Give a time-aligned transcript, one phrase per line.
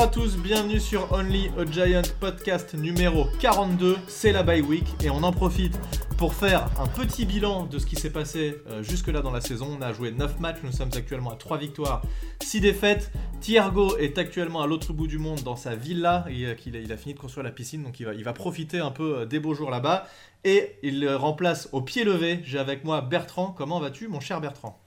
[0.00, 3.98] Bonjour à tous, bienvenue sur Only a Giant podcast numéro 42.
[4.08, 5.78] C'est la bye week et on en profite
[6.16, 9.76] pour faire un petit bilan de ce qui s'est passé euh, jusque-là dans la saison.
[9.78, 12.00] On a joué 9 matchs, nous sommes actuellement à 3 victoires,
[12.42, 13.12] 6 défaites.
[13.42, 16.24] Thiergo est actuellement à l'autre bout du monde dans sa villa.
[16.30, 18.78] Il, a, il a fini de construire la piscine, donc il va, il va profiter
[18.78, 20.06] un peu euh, des beaux jours là-bas.
[20.44, 22.40] Et il remplace au pied levé.
[22.44, 23.54] J'ai avec moi Bertrand.
[23.54, 24.80] Comment vas-tu, mon cher Bertrand?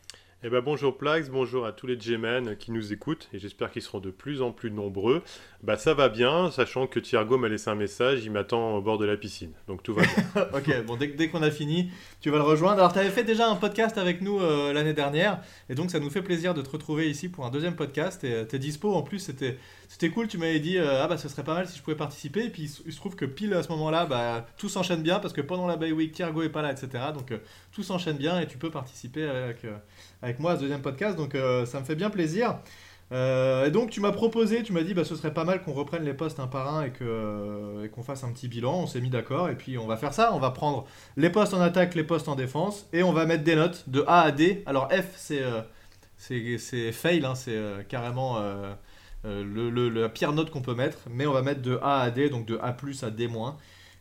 [0.45, 3.81] Eh ben bonjour Plax, bonjour à tous les G-Men qui nous écoutent et j'espère qu'ils
[3.81, 5.23] seront de plus en plus nombreux.
[5.61, 8.97] Bah ça va bien, sachant que Thiergo m'a laissé un message, il m'attend au bord
[8.97, 10.47] de la piscine, donc tout va bien.
[10.53, 12.79] ok, bon dès, dès qu'on a fini, tu vas le rejoindre.
[12.79, 16.01] Alors tu avais fait déjà un podcast avec nous euh, l'année dernière et donc ça
[16.01, 18.93] nous fait plaisir de te retrouver ici pour un deuxième podcast et euh, t'es dispo
[18.93, 19.57] en plus, c'était
[19.87, 21.95] c'était cool, tu m'avais dit euh, ah bah ce serait pas mal si je pouvais
[21.95, 25.19] participer et puis il, se trouve que pile à ce moment-là bah, tout s'enchaîne bien
[25.19, 27.31] parce que pendant la bye week Thiergo est pas là etc donc
[27.71, 29.65] tout s'enchaîne bien et tu peux participer avec
[30.23, 32.57] avec moi ce deuxième podcast, donc euh, ça me fait bien plaisir.
[33.11, 35.73] Euh, et donc tu m'as proposé, tu m'as dit bah ce serait pas mal qu'on
[35.73, 38.73] reprenne les postes un par un et euh, qu'on fasse un petit bilan.
[38.73, 40.33] On s'est mis d'accord et puis on va faire ça.
[40.33, 40.85] On va prendre
[41.17, 44.03] les postes en attaque, les postes en défense et on va mettre des notes de
[44.07, 44.63] A à D.
[44.65, 45.43] Alors F c'est
[46.17, 48.41] c'est fail, hein, c'est carrément
[49.25, 52.29] le, la pire note qu'on peut mettre, mais on va mettre de A à D,
[52.29, 53.57] donc de A plus à D moins.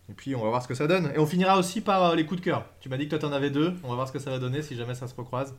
[0.09, 1.13] Et puis on va voir ce que ça donne.
[1.15, 2.65] Et on finira aussi par les coups de cœur.
[2.81, 3.75] Tu m'as dit que toi t'en avais deux.
[3.83, 5.55] On va voir ce que ça va donner si jamais ça se recroise.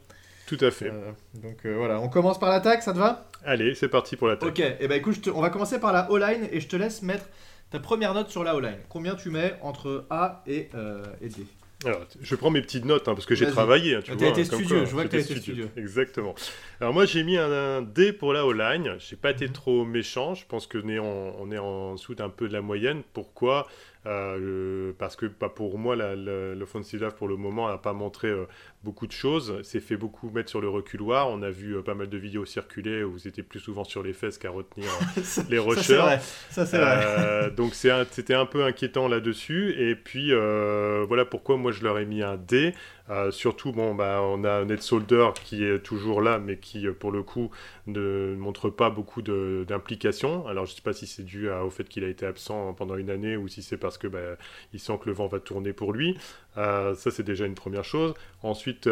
[0.48, 0.90] Tout à fait.
[0.90, 3.30] Euh, donc euh, voilà, on commence par l'attaque, ça te va?
[3.46, 4.50] Allez, c'est parti pour l'attaque.
[4.50, 7.02] Ok, et eh ben écoute, on va commencer par la O-line et je te laisse
[7.02, 7.26] mettre
[7.72, 8.80] ta première note sur la O-line.
[8.90, 11.46] Combien tu mets entre A et, euh, D?
[11.86, 13.96] Alors, je prends mes petites notes hein, parce que j'ai travaillé.
[13.96, 15.70] Hein, tu as été studieux, je vois que tu as été studieux.
[15.76, 16.34] Exactement.
[16.80, 18.96] Alors, moi, j'ai mis un, D pour la O-line.
[19.00, 19.54] J'ai pas été mhm.
[19.54, 20.34] trop méchant.
[20.34, 23.02] Je pense que on est en, on est en dessous d'un peu de la moyenne.
[23.12, 23.68] Pourquoi?
[24.06, 28.46] Euh, parce que bah, pour moi, l'offensive pour le moment n'a pas montré euh,
[28.84, 29.60] beaucoup de choses.
[29.64, 31.30] C'est fait beaucoup mettre sur le reculoir.
[31.30, 34.04] On a vu euh, pas mal de vidéos circuler où vous étiez plus souvent sur
[34.04, 34.88] les fesses qu'à retenir
[35.50, 36.18] les rushers.
[36.50, 37.52] Ça, c'est vrai.
[37.52, 39.74] donc c'était un peu inquiétant là-dessus.
[39.78, 42.74] Et puis voilà pourquoi moi je leur ai mis un D.
[43.10, 46.94] Euh, surtout, bon, bah, on a Ned Solder qui est toujours là, mais qui, euh,
[46.94, 47.52] pour le coup,
[47.86, 50.48] ne montre pas beaucoup d'implication.
[50.48, 52.96] Alors, je ne sais pas si c'est dû au fait qu'il a été absent pendant
[52.96, 54.38] une année ou si c'est parce que bah,
[54.72, 56.18] il sent que le vent va tourner pour lui.
[56.58, 58.14] Euh, ça, c'est déjà une première chose.
[58.42, 58.90] Ensuite,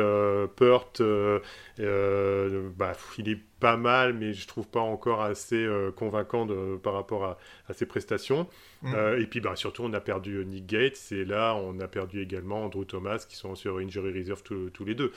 [0.56, 1.02] Peart,
[1.78, 7.26] bah, il est pas mal, mais je trouve pas encore assez convaincant de, par rapport
[7.26, 8.48] à, à ses prestations.
[8.82, 8.96] Mm.
[9.20, 12.66] et puis, bah, surtout, on a perdu Nick Gates et là, on a perdu également
[12.66, 15.12] Andrew Thomas qui sont sur Injury Reserve tous les deux.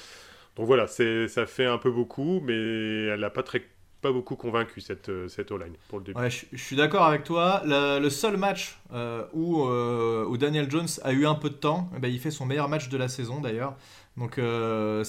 [0.56, 3.62] Donc voilà, ça fait un peu beaucoup, mais elle n'a pas très
[4.04, 6.20] pas beaucoup convaincu cette, euh, cette O-line pour le début.
[6.28, 7.62] Je, suis d'accord avec toi.
[7.64, 11.88] Le, seul match euh, où, euh, où, Daniel Jones a eu un peu de temps,
[11.96, 13.76] eh ben, il fait son meilleur match de la saison d'ailleurs.
[14.18, 15.02] Donc en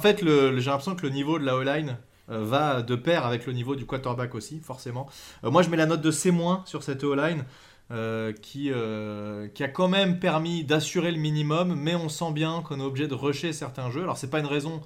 [0.00, 1.98] fait, j'ai l'impression que le niveau de la O-line
[2.28, 5.08] va de pair avec le niveau du quarterback aussi, forcément.
[5.42, 6.32] moi, je mets la note de C-
[6.66, 7.44] sur cette O-line.
[8.42, 8.72] Qui,
[9.54, 13.08] qui a quand même permis d'assurer le minimum, mais on sent bien qu'on est obligé
[13.08, 14.02] de rusher certains jeux.
[14.02, 14.80] Alors c'est pas une raison,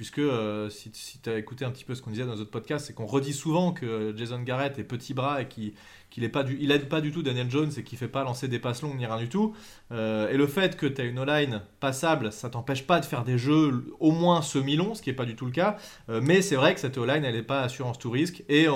[0.00, 2.50] puisque euh, si, si tu as écouté un petit peu ce qu'on disait dans notre
[2.50, 5.74] podcast, c'est qu'on redit souvent que Jason Garrett est petit bras et qui
[6.08, 8.48] qu'il pas du, il aide pas du tout Daniel Jones et qu'il fait pas lancer
[8.48, 9.54] des passes longues ni rien du tout.
[9.92, 13.24] Euh, et le fait que tu as une O-line passable, ça t'empêche pas de faire
[13.24, 15.76] des jeux au moins semi-longs, ce qui est pas du tout le cas.
[16.08, 18.66] Euh, mais c'est vrai que cette O-line, elle est pas assurance tout risque et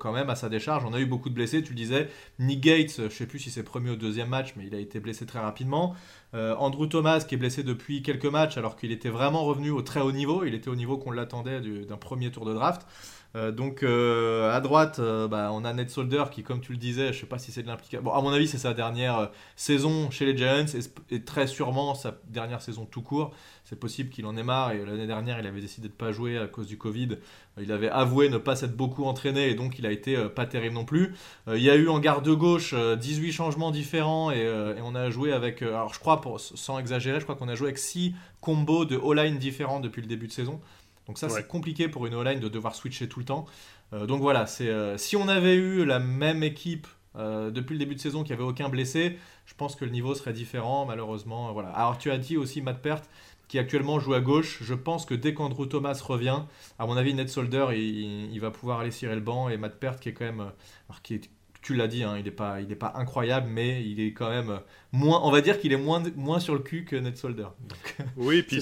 [0.00, 1.62] quand même à sa décharge, on a eu beaucoup de blessés.
[1.62, 4.66] Tu le disais, Nick Gates, je sais plus si c'est premier ou deuxième match, mais
[4.66, 5.94] il a été blessé très rapidement.
[6.34, 10.00] Andrew Thomas qui est blessé depuis quelques matchs alors qu'il était vraiment revenu au très
[10.00, 12.86] haut niveau, il était au niveau qu'on l'attendait d'un premier tour de draft.
[13.34, 16.78] Euh, donc euh, à droite, euh, bah, on a Ned Solder qui, comme tu le
[16.78, 18.02] disais, je sais pas si c'est de l'implication.
[18.02, 20.66] Bon, à mon avis, c'est sa dernière saison chez les Giants
[21.10, 23.32] et, très sûrement sa dernière saison tout court.
[23.64, 26.36] C'est possible qu'il en ait marre et l'année dernière, il avait décidé de pas jouer
[26.36, 27.18] à cause du Covid.
[27.60, 30.74] Il avait avoué ne pas s'être beaucoup entraîné et donc il a été pas terrible
[30.74, 31.14] non plus.
[31.48, 34.46] il y a eu en garde gauche 18 changements différents et,
[34.82, 37.68] on a joué avec, alors je crois, pour, sans exagérer, je crois qu'on a joué
[37.68, 40.60] avec 6 combos de all-line différents depuis le début de saison.
[41.06, 43.46] Donc ça, c'est compliqué pour une O-line de devoir switcher tout le temps.
[43.92, 47.78] Euh, donc voilà, c'est euh, si on avait eu la même équipe euh, depuis le
[47.78, 50.86] début de saison qui avait aucun blessé, je pense que le niveau serait différent.
[50.86, 51.70] Malheureusement, voilà.
[51.70, 53.02] Alors tu as dit aussi Matt Pert
[53.48, 54.60] qui actuellement joue à gauche.
[54.62, 56.40] Je pense que dès qu'Andrew Thomas revient,
[56.78, 60.00] à mon avis, Ned Solder, il, va pouvoir aller cirer le banc et Matt Pert
[60.00, 60.40] qui est quand même,
[60.88, 61.28] alors qui est
[61.62, 64.28] tu l'as dit, hein, il n'est pas, il est pas incroyable, mais il est quand
[64.28, 64.60] même
[64.92, 67.46] moins, on va dire qu'il est moins, moins sur le cul que Ned Solder.
[68.16, 68.60] oui, puis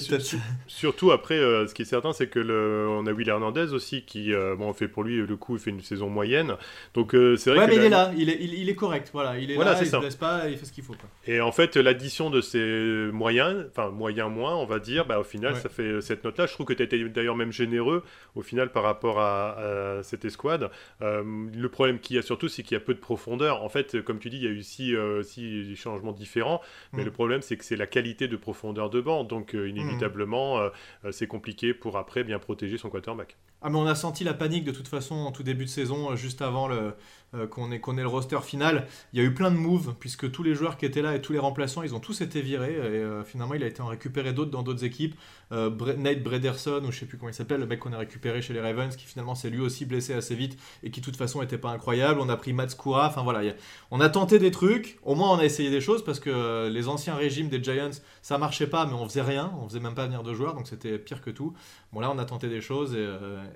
[0.67, 4.03] surtout après, euh, ce qui est certain, c'est que le, on a Will Hernandez aussi
[4.03, 6.55] qui, euh, bon, fait pour lui le coup, il fait une saison moyenne.
[6.93, 7.59] Donc euh, c'est vrai.
[7.59, 9.85] Ouais, mais il est là, il est, il, est correct, voilà, il est là, il
[9.85, 10.95] ne pas, il fait ce qu'il faut.
[11.25, 15.23] Et en fait, l'addition de ces moyens, enfin moyens moins, on va dire, bah, au
[15.23, 16.45] final, ça fait cette note-là.
[16.45, 18.03] Je trouve que tu as été d'ailleurs même généreux
[18.35, 19.57] au final par rapport à,
[20.03, 20.69] cette escouade.
[21.01, 23.63] le problème qu'il y a surtout, c'est qu'il y a peu de profondeur.
[23.63, 26.61] En fait, comme tu dis, il y a eu six, six changements différents,
[26.93, 27.05] mais mm.
[27.05, 30.61] le problème c'est que c'est la qualité de profondeur de banc, donc euh, inévitablement mm.
[30.61, 30.69] euh,
[31.05, 33.37] euh, c'est compliqué pour après bien protéger son quarterback.
[33.61, 36.15] Ah mais on a senti la panique de toute façon en tout début de saison,
[36.15, 36.93] juste avant le,
[37.33, 38.87] euh, qu'on ait, le roster final.
[39.13, 41.21] Il y a eu plein de moves, puisque tous les joueurs qui étaient là et
[41.21, 42.73] tous les remplaçants, ils ont tous été virés.
[42.73, 45.15] Et euh, finalement, il a été en récupéré d'autres dans d'autres équipes.
[45.53, 48.41] Euh, Nate Brederson, ou je sais plus comment il s'appelle, le mec qu'on a récupéré
[48.41, 51.15] chez les Ravens, qui finalement s'est lui aussi blessé assez vite et qui de toute
[51.15, 52.19] façon n'était pas incroyable.
[52.19, 53.07] On a pris Matt Skura.
[53.07, 53.53] Enfin voilà,
[53.91, 54.99] on a tenté des trucs.
[55.03, 58.37] Au moins, on a essayé des choses parce que les anciens régimes des Giants, ça
[58.37, 59.53] marchait pas, mais on faisait rien.
[59.61, 61.53] On faisait même pas venir de joueurs, donc c'était pire que tout.
[61.91, 63.07] Bon, là, on a tenté des choses et,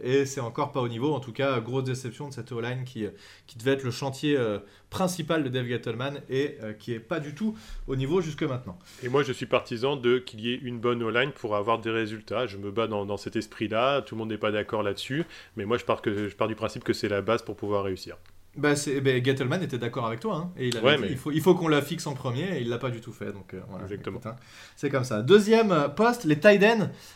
[0.01, 1.13] et c'est encore pas au niveau.
[1.13, 3.05] En tout cas, grosse déception de cette O-line qui,
[3.47, 4.59] qui devait être le chantier euh,
[4.89, 7.57] principal de Dave Gettleman et euh, qui est pas du tout
[7.87, 8.77] au niveau jusque maintenant.
[9.03, 11.91] Et moi, je suis partisan de qu'il y ait une bonne O-line pour avoir des
[11.91, 12.47] résultats.
[12.47, 14.01] Je me bats dans, cet esprit-là.
[14.01, 15.25] Tout le monde n'est pas d'accord là-dessus,
[15.55, 17.83] mais moi, je pars, que, je pars du principe que c'est la base pour pouvoir
[17.83, 18.17] réussir.
[18.57, 18.73] Bah,
[19.03, 21.55] bah Gettleman était d'accord avec toi, hein, et il, avait dit, il faut, il faut
[21.55, 23.33] qu'on la fixe en premier, et il l'a pas du tout fait.
[23.33, 24.21] Donc, euh, Exactement.
[24.25, 24.35] Hein,
[24.75, 25.21] c'est comme ça.
[25.21, 26.63] Deuxième poste, les tight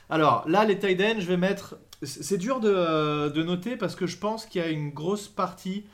[0.10, 1.78] Alors là, les tight je vais mettre.
[2.02, 5.86] C'est dur de, de, noter parce que je pense qu'il y a une grosse partie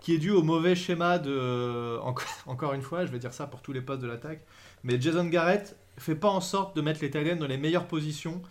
[0.00, 1.98] qui est dû au mauvais schéma de.
[2.46, 4.42] Encore une fois, je vais dire ça pour tous les postes de l'attaque.
[4.82, 8.42] Mais Jason Garrett fait pas en sorte de mettre les Titans dans les meilleures positions.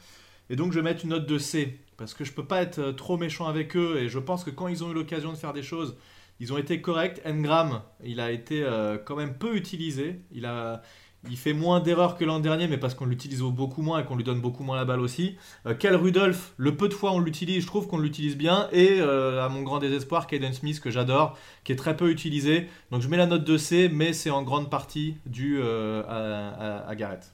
[0.50, 1.79] Et donc je vais mettre une note de C.
[1.97, 3.97] Parce que je peux pas être euh, trop méchant avec eux.
[3.97, 5.95] Et je pense que quand ils ont eu l'occasion de faire des choses,
[6.44, 7.22] ils ont été corrects.
[7.25, 10.19] Engram, il a été euh, quand même peu utilisé.
[10.34, 10.81] Il a,
[11.30, 14.18] il fait moins d'erreurs que l'an dernier, mais parce qu'on l'utilise beaucoup moins et qu'on
[14.18, 15.38] lui donne beaucoup moins la balle aussi.
[15.66, 18.68] Euh, Rudolph, le peu de fois on l'utilise, je trouve qu'on l'utilise bien.
[18.74, 22.68] Et euh, à mon grand désespoir, Caden Smith, que j'adore, qui est très peu utilisé.
[22.92, 26.89] Donc je mets la note de C, mais c'est en grande partie dû euh, à,
[26.89, 27.34] à Garrett.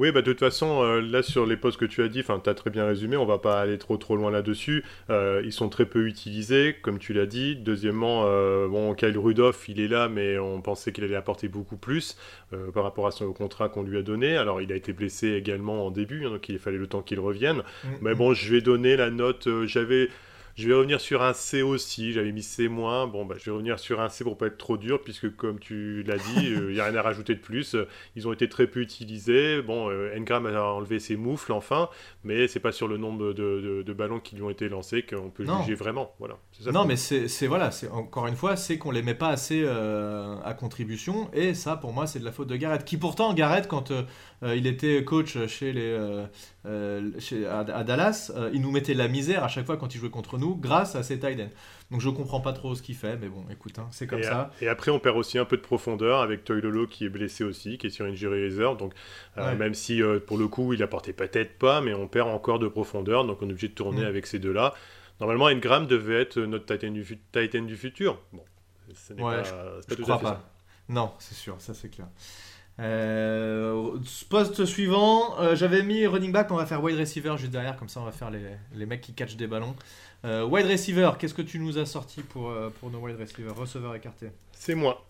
[0.00, 2.32] Oui, bah, de toute façon, euh, là sur les postes que tu as dit, tu
[2.32, 4.82] as très bien résumé, on va pas aller trop trop loin là-dessus.
[5.10, 7.54] Euh, ils sont très peu utilisés, comme tu l'as dit.
[7.54, 11.76] Deuxièmement, euh, bon, Kyle Rudolph, il est là, mais on pensait qu'il allait apporter beaucoup
[11.76, 12.16] plus
[12.72, 14.38] par rapport à son contrat qu'on lui a donné.
[14.38, 17.20] Alors, il a été blessé également en début, hein, donc il fallait le temps qu'il
[17.20, 17.58] revienne.
[17.58, 18.16] Mm, mais mm.
[18.16, 19.48] bon, je vais donner la note.
[19.66, 20.08] J'avais
[20.60, 22.12] je vais revenir sur un C aussi.
[22.12, 22.68] J'avais mis C-.
[22.68, 25.58] Bon, bah, je vais revenir sur un C pour pas être trop dur, puisque comme
[25.58, 27.76] tu l'as dit, il n'y a rien à rajouter de plus.
[28.16, 29.62] Ils ont été très peu utilisés.
[29.62, 31.88] Bon, euh, Engram a enlevé ses moufles enfin,
[32.24, 35.44] mais c'est pas sur le nombre de, ballons qui lui ont été lancés qu'on peut
[35.44, 36.14] juger vraiment.
[36.18, 36.36] Voilà.
[36.72, 40.36] non, mais c'est voilà, c'est encore une fois, c'est qu'on les met pas assez euh,
[40.44, 43.66] à contribution, et ça, pour moi, c'est de la faute de Garrett, qui pourtant Garrett,
[43.66, 44.02] quand euh,
[44.42, 46.24] euh, il était coach chez les, euh,
[46.66, 48.32] euh, chez, à, Dallas.
[48.52, 51.02] il nous mettait la misère à chaque fois quand il jouait contre nous grâce à
[51.02, 51.38] ses tight
[51.90, 54.50] Donc je comprends pas trop ce qu'il fait, mais bon, écoute, hein, c'est comme ça.
[54.60, 57.78] et après, on perd aussi un peu de profondeur avec Toylolo qui est blessé aussi,
[57.78, 58.76] qui est sur injury reserve.
[58.76, 58.92] Donc
[59.36, 63.24] même si pour le coup, il apportait peut-être pas, mais on perd encore de profondeur.
[63.24, 64.06] Donc on est obligé de tourner mm.
[64.06, 64.74] avec ces deux-là.
[65.20, 68.18] Normalement, Engram devait être notre Titan du, Titan du futur.
[68.32, 68.42] Bon,
[68.94, 69.42] ce n'est pas,
[69.86, 70.42] tout à fait ça.
[70.88, 72.08] Non, c'est sûr, ça c'est clair.
[72.80, 73.98] Euh,
[74.30, 77.90] poste suivant, euh, j'avais mis running back, on va faire wide receiver juste derrière, comme
[77.90, 78.40] ça on va faire les,
[78.74, 79.76] les mecs qui catchent des ballons.
[80.24, 83.94] Euh, wide receiver, qu'est-ce que tu nous as sorti pour, pour nos wide receivers Receveur
[83.94, 85.04] écarté C'est moi.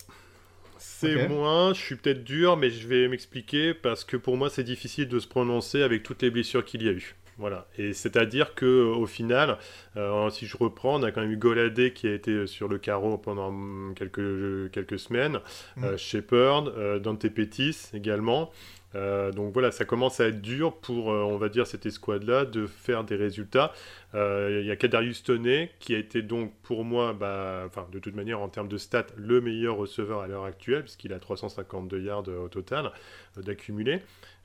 [0.78, 4.64] C'est moi, je suis peut-être dur, mais je vais m'expliquer parce que pour moi c'est
[4.64, 7.16] difficile de se prononcer avec toutes les blessures qu'il y a eu.
[7.40, 7.66] Voilà.
[7.78, 9.56] Et c'est-à-dire que au final,
[9.96, 12.78] euh, si je reprends, on a quand même eu Goladé qui a été sur le
[12.78, 15.40] carreau pendant quelques, quelques semaines,
[15.76, 15.84] mm.
[15.84, 18.50] euh, Shepard, euh, Dante Pettis également.
[18.94, 23.04] Donc voilà, ça commence à être dur pour, on va dire, cette escouade-là de faire
[23.04, 23.72] des résultats.
[24.14, 28.40] Il y a Kadarius Toney qui a été donc pour moi, bah, de toute manière
[28.40, 32.48] en termes de stats, le meilleur receveur à l'heure actuelle, puisqu'il a 352 yards au
[32.48, 32.90] total
[33.36, 34.00] d'accumulé.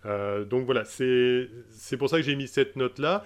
[0.06, 3.26] Euh, donc voilà, c'est pour ça que j'ai mis cette note-là.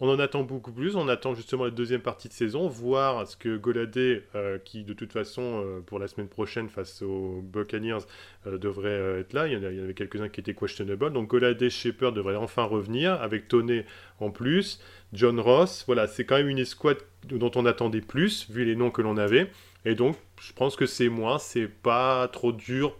[0.00, 3.36] On en attend beaucoup plus, on attend justement la deuxième partie de saison, voir ce
[3.36, 8.00] que Goladé, euh, qui de toute façon euh, pour la semaine prochaine face aux Buccaneers
[8.46, 12.36] devrait être là, il y, en avait quelques-uns qui étaient questionable, donc Goladé, Shepard devrait
[12.36, 13.84] enfin revenir, avec Toney
[14.20, 14.80] en plus,
[15.12, 18.90] John Ross, voilà, c'est quand même une escouade dont on attendait plus, vu les noms
[18.90, 19.50] que l'on avait,
[19.84, 22.96] et donc je pense que c'est moins, c'est pas trop dur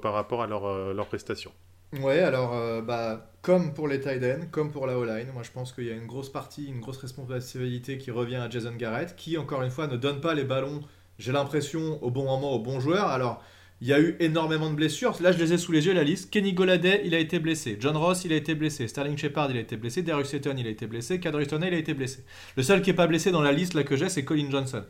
[0.00, 1.52] par rapport à leur, leur prestation.
[2.00, 5.72] Ouais, alors, euh, bah, comme pour les tight comme pour la O-line, moi je pense
[5.72, 9.36] qu'il y a une grosse partie, une grosse responsabilité qui revient à Jason Garrett, qui
[9.36, 10.80] encore une fois ne donne pas les ballons
[11.18, 13.06] j'ai l'impression, au bon moment, au bon joueur.
[13.06, 13.42] Alors,
[13.80, 15.14] il y a eu énormément de blessures.
[15.20, 16.30] Là, je les ai sous les yeux, la liste.
[16.30, 17.76] Kenny Goladay, il a été blessé.
[17.80, 18.88] John Ross, il a été blessé.
[18.88, 20.02] Sterling Shepard, il a été blessé.
[20.02, 21.20] Darius Seton, il a été blessé.
[21.20, 22.24] Kadri il a été blessé.
[22.56, 24.84] Le seul qui n'est pas blessé dans la liste là que j'ai, c'est Colin Johnson.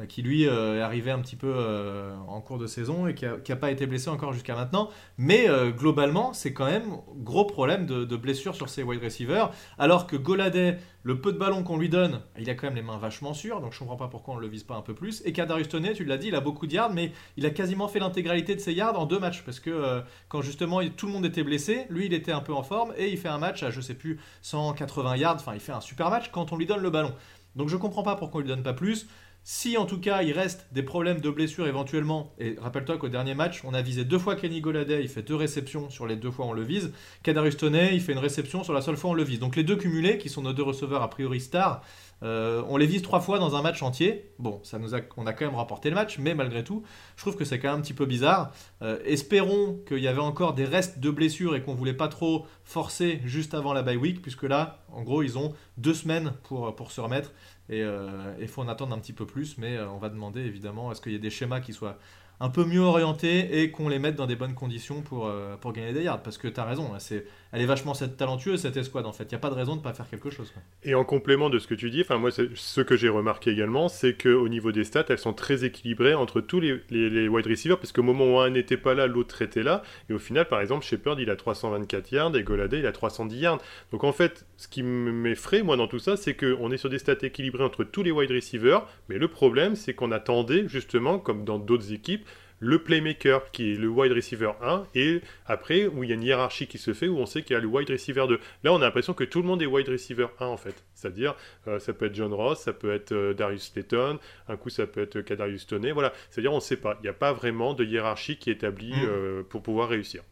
[0.00, 3.14] Euh, qui lui euh, est arrivé un petit peu euh, en cours de saison et
[3.14, 4.88] qui n'a pas été blessé encore jusqu'à maintenant.
[5.18, 5.46] Mais
[5.76, 9.50] globalement, c'est quand même gros problème de, de, blessure sur ses wide receivers.
[9.78, 12.82] Alors que Goladay, le peu de ballon qu'on lui donne, il a quand même les
[12.82, 14.94] mains vachement sûres, donc je comprends pas pourquoi on ne le vise pas un peu
[14.94, 15.22] plus.
[15.26, 17.88] Et Kadarius Toney, tu l'as dit, il a beaucoup de yards, mais il a quasiment
[17.88, 19.42] fait l'intégralité de ses yards en deux matchs.
[19.44, 22.62] Parce que quand justement tout le monde était blessé, lui il était un peu en
[22.62, 25.72] forme et il fait un match à je sais plus 180 yards, enfin il fait
[25.72, 27.12] un super match quand on lui donne le ballon.
[27.56, 29.06] Donc je comprends pas pourquoi on lui donne pas plus.
[29.44, 33.34] Si en tout cas il reste des problèmes de blessure éventuellement, et rappelle-toi qu'au dernier
[33.34, 36.30] match, on a visé deux fois Kenny Goladay, il fait deux réceptions sur les deux
[36.30, 36.92] fois on le vise.
[37.24, 39.40] Kadarius il fait une réception sur la seule fois on le vise.
[39.40, 41.82] Donc les deux cumulés, qui sont nos deux receveurs a priori stars,
[42.22, 44.30] euh, on les vise trois fois dans un match entier.
[44.38, 46.82] Bon, ça nous a, on a quand même remporté le match, mais malgré tout,
[47.16, 48.52] je trouve que c'est quand même un petit peu bizarre.
[48.82, 52.46] Euh, espérons qu'il y avait encore des restes de blessures et qu'on voulait pas trop
[52.64, 56.74] forcer juste avant la bye week, puisque là, en gros, ils ont deux semaines pour,
[56.76, 57.32] pour se remettre.
[57.68, 60.92] Et il euh, faut en attendre un petit peu plus, mais on va demander évidemment
[60.92, 61.98] est-ce qu'il y a des schémas qui soient
[62.40, 65.92] un peu mieux orientés et qu'on les mette dans des bonnes conditions pour, pour gagner
[65.92, 66.22] des yards.
[66.22, 69.24] Parce que tu as raison, hein, c'est elle est vachement talentueuse cette escouade en fait.
[69.24, 70.50] Il n'y a pas de raison de ne pas faire quelque chose.
[70.84, 74.14] Et en complément de ce que tu dis, moi ce que j'ai remarqué également, c'est
[74.14, 78.02] qu'au niveau des stats, elles sont très équilibrées entre tous les, wide receivers, parce qu'au
[78.02, 79.82] moment où un n'était pas là, l'autre était là.
[80.08, 83.36] Et au final, par exemple, Shepard il a 324 yards et Goladay il a 310
[83.38, 83.60] yards.
[83.90, 86.98] Donc en fait, ce qui m'effraie moi dans tout ça, c'est qu'on est sur des
[86.98, 91.44] stats équilibrées entre tous les wide receivers, mais le problème c'est qu'on attendait justement, comme
[91.44, 92.26] dans d'autres équipes,
[92.62, 96.22] le playmaker qui est le wide receiver 1 et après où il y a une
[96.22, 98.38] hiérarchie qui se fait où on sait qu'il y a le wide receiver 2.
[98.62, 100.84] Là on a l'impression que tout le monde est wide receiver 1 en fait.
[100.94, 101.34] C'est-à-dire
[101.66, 104.86] euh, ça peut être John Ross, ça peut être euh, Darius Slayton, un coup ça
[104.86, 106.12] peut être Kadarius Toney, voilà.
[106.30, 106.96] C'est-à-dire on ne sait pas.
[107.00, 109.08] Il n'y a pas vraiment de hiérarchie qui est établie mm.
[109.08, 110.22] euh, pour pouvoir réussir.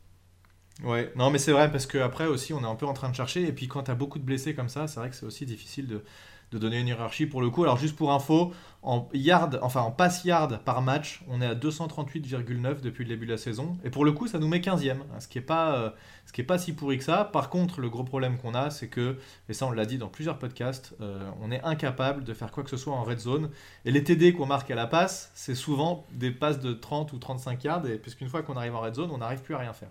[0.85, 3.15] Ouais, non mais c'est vrai parce qu'après aussi on est un peu en train de
[3.15, 5.27] chercher et puis quand tu as beaucoup de blessés comme ça, c'est vrai que c'est
[5.27, 6.03] aussi difficile de,
[6.51, 7.63] de donner une hiérarchie pour le coup.
[7.63, 8.53] Alors juste pour info,
[8.83, 13.27] en yard, enfin en pass yard par match, on est à 238,9 depuis le début
[13.27, 13.77] de la saison.
[13.85, 16.59] Et pour le coup, ça nous met 15e, hein, ce qui n'est pas, euh, pas
[16.59, 17.25] si pourri que ça.
[17.25, 20.09] Par contre, le gros problème qu'on a, c'est que, et ça on l'a dit dans
[20.09, 23.51] plusieurs podcasts, euh, on est incapable de faire quoi que ce soit en red zone.
[23.85, 27.19] Et les TD qu'on marque à la passe, c'est souvent des passes de 30 ou
[27.19, 27.87] 35 yards.
[27.87, 29.91] Et puisqu'une fois qu'on arrive en red zone, on n'arrive plus à rien faire.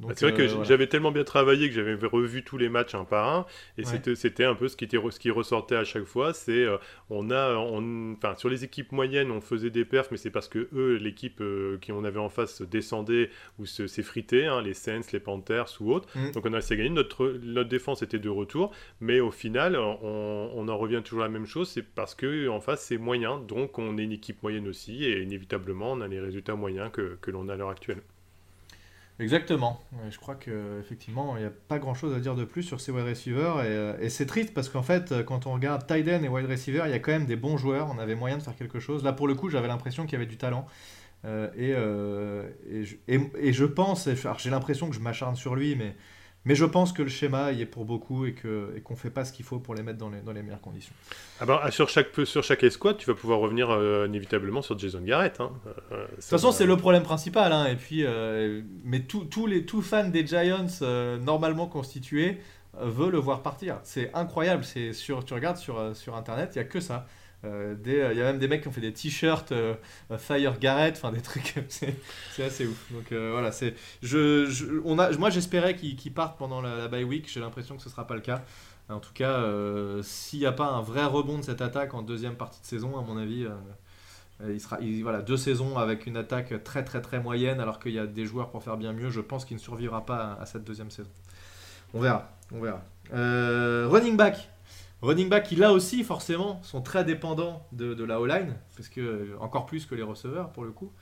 [0.00, 2.94] Bah, c'est vrai que euh, j'avais tellement bien travaillé que j'avais revu tous les matchs
[2.94, 3.46] un par un,
[3.78, 3.84] et
[4.14, 6.34] c'était un peu ce qui, était, ce qui ressortait à chaque fois.
[6.34, 6.78] C'est euh,
[7.10, 10.68] on a, enfin sur les équipes moyennes, on faisait des perfs, mais c'est parce que
[10.74, 15.20] eux, l'équipe euh, qui on avait en face descendait ou s'effritait, hein, les Saints, les
[15.20, 16.08] Panthers ou autres.
[16.16, 16.32] Mm.
[16.32, 16.90] Donc on a assez gagné.
[16.90, 21.26] Notre, notre défense était de retour, mais au final, on, on en revient toujours à
[21.26, 21.68] la même chose.
[21.68, 25.22] C'est parce que en face c'est moyen, donc on est une équipe moyenne aussi, et
[25.22, 28.02] inévitablement on a les résultats moyens que, que l'on a à l'heure actuelle.
[29.20, 29.80] Exactement.
[30.10, 32.90] je crois qu'effectivement, il n'y a pas grand chose à dire de plus sur ces
[32.90, 33.58] wide receivers.
[33.58, 36.90] Euh, et, c'est triste parce qu'en fait, quand on regarde tight et wide receiver, il
[36.90, 37.88] y a quand même des bons joueurs.
[37.94, 39.04] On avait moyen de faire quelque chose.
[39.04, 40.66] Là, pour le coup, j'avais l'impression qu'il y avait du talent.
[41.24, 42.50] Euh, euh,
[43.08, 45.94] et, et, je pense, j'ai l'impression que je m'acharne sur lui, mais
[46.44, 48.98] mais je pense que le schéma y est pour beaucoup et qu'on et qu'on ne
[48.98, 50.92] fait pas ce qu'il faut pour les mettre dans les, dans les meilleures conditions.
[51.40, 55.00] Ah ben, sur, chaque, sur chaque escouade, tu vas pouvoir revenir euh, inévitablement sur Jason
[55.00, 55.40] Garrett.
[55.40, 55.52] Hein.
[55.92, 57.52] Euh, de toute façon, c'est le problème principal.
[57.52, 57.66] Hein.
[57.66, 60.66] Et puis, euh, mais tous les tout fans des Giants
[61.20, 62.40] normalement constitués
[62.78, 63.78] veut le voir partir.
[63.82, 64.64] C'est incroyable.
[64.64, 67.06] C'est sur, tu regardes sur, sur Internet, il n'y a que ça.
[67.44, 69.74] Euh, euh, il y a même des mecs qui ont fait des t-shirts euh,
[70.16, 72.92] Fire Garrett, enfin des trucs, c'est assez ouf.
[72.92, 77.40] Donc voilà, c'est, je, on a, moi j'espérais qu'ils partent pendant la, bye week, j'ai
[77.40, 78.42] l'impression que ce sera pas le cas.
[78.90, 79.42] En tout cas,
[80.02, 82.98] s'il n'y a pas un vrai rebond de cette attaque en deuxième partie de saison,
[82.98, 83.46] à mon avis,
[84.46, 87.98] il sera, voilà, deux saisons avec une attaque très très très moyenne, alors qu'il y
[87.98, 89.08] a des joueurs pour faire bien mieux.
[89.08, 91.08] Je pense qu'il ne survivra pas à, cette deuxième saison.
[91.94, 92.82] On verra, on verra.
[93.10, 94.50] running back,
[95.04, 99.36] Running back qui là aussi forcément sont très dépendants de, la O-line, parce que euh,
[99.38, 100.92] encore plus que les receveurs pour le coup,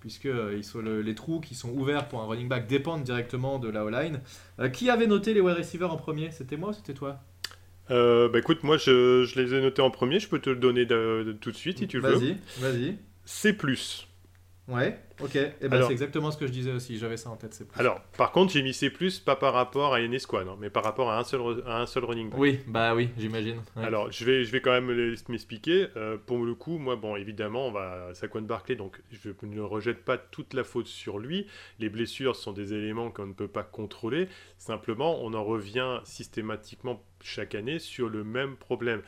[0.00, 3.58] puisque euh, ils sont les trous qui sont ouverts pour un running back dépendent directement
[3.58, 4.22] de la O-line.
[4.60, 6.30] Euh, qui avait noté les wide receivers en premier?
[6.30, 7.20] C'était moi ou c'était toi?
[7.90, 11.50] Bah écoute, moi je, les ai notés en premier, je peux te le donner tout
[11.50, 12.14] de suite si tu le veux.
[12.14, 12.98] Vas-y, vas-y.
[13.26, 13.52] C.
[14.70, 15.36] Ouais, ok.
[15.36, 17.62] Et eh ben c'est exactement ce que je disais aussi, j'avais ça en tête.
[17.76, 18.90] Alors, par contre, j'ai mis C+,
[19.24, 21.86] pas par rapport à une escouade, hein, mais par rapport à un seul, à un
[21.86, 22.38] seul running back.
[22.38, 23.60] Oui, bah oui, j'imagine.
[23.76, 25.88] Alors, je vais, je vais quand même m'expliquer.
[25.96, 30.04] Euh, pour le coup, moi, bon, évidemment, on va Saquon Barclay, donc je ne rejette
[30.04, 31.46] pas toute la faute sur lui.
[31.78, 34.28] Les blessures sont des éléments qu'on ne peut pas contrôler.
[34.58, 39.02] Simplement, on en revient systématiquement chaque année sur le même problème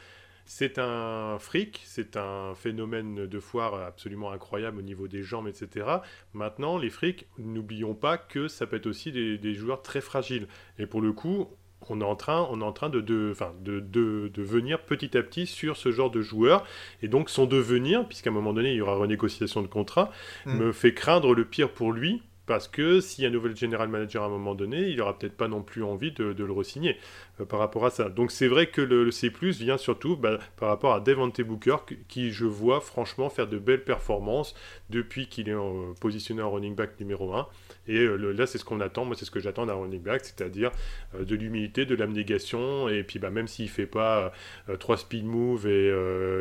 [0.44, 5.86] c'est un fric, c'est un phénomène de foire absolument incroyable au niveau des jambes, etc.
[6.34, 10.48] Maintenant, les frics, n'oublions pas que ça peut être aussi des, joueurs très fragiles.
[10.78, 11.48] Et pour le coup,
[11.88, 15.22] on est en train, on est en train de, de, de, de, venir petit à
[15.22, 16.64] petit sur ce genre de joueurs.
[17.02, 20.10] Et donc son devenir, puisqu'à un moment donné il y aura renégociation de contrat,
[20.46, 20.56] mm.
[20.56, 23.88] me fait craindre le pire pour lui parce que s'il y a un nouvel general
[23.88, 26.96] manager à un moment donné, il n'aura peut-être pas non plus envie de, le re-signer
[27.40, 28.08] euh, par rapport à ça.
[28.08, 31.76] Donc c'est vrai que le, C+, vient surtout bah, par rapport à Devante Booker,
[32.08, 34.54] qui je vois franchement faire de belles performances
[34.90, 37.46] depuis qu'il est en, positionné en running back numéro 1.
[37.88, 39.04] Et euh, là, c'est ce qu'on attend.
[39.04, 40.70] Moi, c'est ce que j'attends d'un running back, c'est-à-dire
[41.14, 42.88] euh, de l'humilité, de l'abnégation.
[42.88, 44.32] Et puis, bah, même s'il fait pas
[44.68, 45.92] euh, trois speed moves et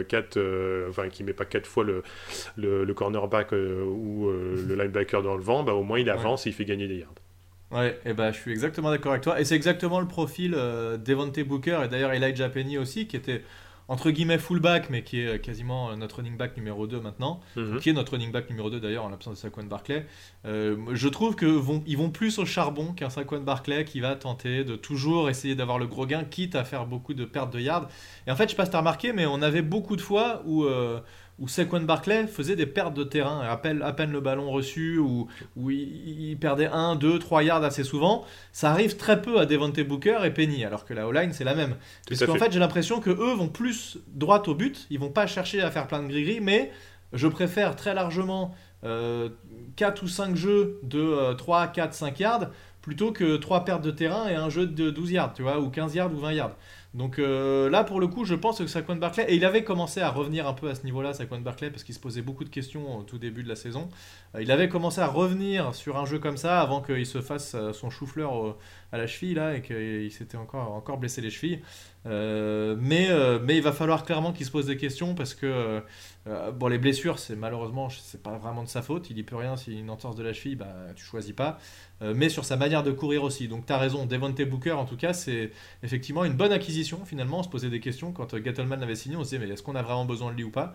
[0.07, 0.39] quatre,
[0.89, 2.03] enfin, qui met pas quatre fois le,
[2.57, 6.53] le, cornerback ou le linebacker dans le vent, bah, au moins il avance et il
[6.53, 7.13] fait gagner des yards.
[7.71, 9.39] Ouais, et bah, je suis exactement d'accord avec toi.
[9.39, 13.43] Et c'est exactement le profil Devante Booker et d'ailleurs Elijah Penny aussi, qui était
[13.91, 17.79] entre guillemets fullback, mais qui est quasiment notre running back numéro 2 maintenant, mhm.
[17.79, 20.05] qui est notre running back numéro 2 d'ailleurs en l'absence de Saquon Barclay.
[20.45, 24.15] Euh, je trouve qu'ils vont, ils vont plus au charbon qu'un Saquon Barclay qui va
[24.15, 27.59] tenter de toujours essayer d'avoir le gros gain, quitte à faire beaucoup de pertes de
[27.59, 27.89] yards.
[28.27, 30.01] Et en fait, je sais pas si tu as remarqué, mais on avait beaucoup de
[30.01, 31.01] fois où, euh,
[31.41, 34.99] où Saquon Barclay faisait des pertes de terrain, à peine, à peine le ballon reçu,
[34.99, 38.23] ou où il, perdait 1, 2, 3 yards assez souvent.
[38.53, 41.55] Ça arrive très peu à Devante Booker et Penny, alors que la O-line c'est la
[41.55, 41.75] même.
[42.07, 45.25] Parce qu'en fait, j'ai l'impression que eux vont plus droit au but, ils vont pas
[45.25, 46.71] chercher à faire plein de gris-gris, mais
[47.11, 49.29] je préfère très largement 4 euh,
[50.03, 52.49] ou 5 jeux de 3, 4, 5 yards
[52.83, 55.69] plutôt que 3 pertes de terrain et un jeu de 12 yards, tu vois, ou
[55.69, 56.55] 15 yards ou 20 yards.
[56.93, 60.01] Donc euh, là, pour le coup, je pense que Saquon Barclay, et il avait commencé
[60.01, 62.49] à revenir un peu à ce niveau-là, Saquon Barclay, parce qu'il se posait beaucoup de
[62.49, 63.87] questions au tout début de la saison.
[64.35, 67.55] Euh, il avait commencé à revenir sur un jeu comme ça avant qu'il se fasse
[67.55, 68.57] euh, son chou-fleur
[68.91, 71.61] à la cheville, là, et qu'il s'était encore, encore blessé les chevilles.
[72.05, 73.09] mais,
[73.41, 75.81] mais il va falloir clairement qu'il se pose des questions, parce que
[76.25, 79.09] bon, les blessures, c'est malheureusement, c'est pas vraiment de sa faute.
[79.09, 81.57] Il y peut rien, s'il a une entorse de la cheville, bah, tu choisis pas.
[82.01, 83.47] mais sur sa manière de courir aussi.
[83.47, 85.51] Donc tu as raison, Devontae Booker, en tout cas, c'est
[85.83, 87.39] effectivement une bonne acquisition finalement.
[87.39, 89.15] On se posait des questions quand euh, Gettleman avait signé.
[89.15, 90.73] On se disait, mais est-ce qu'on a vraiment besoin de lui ou pas?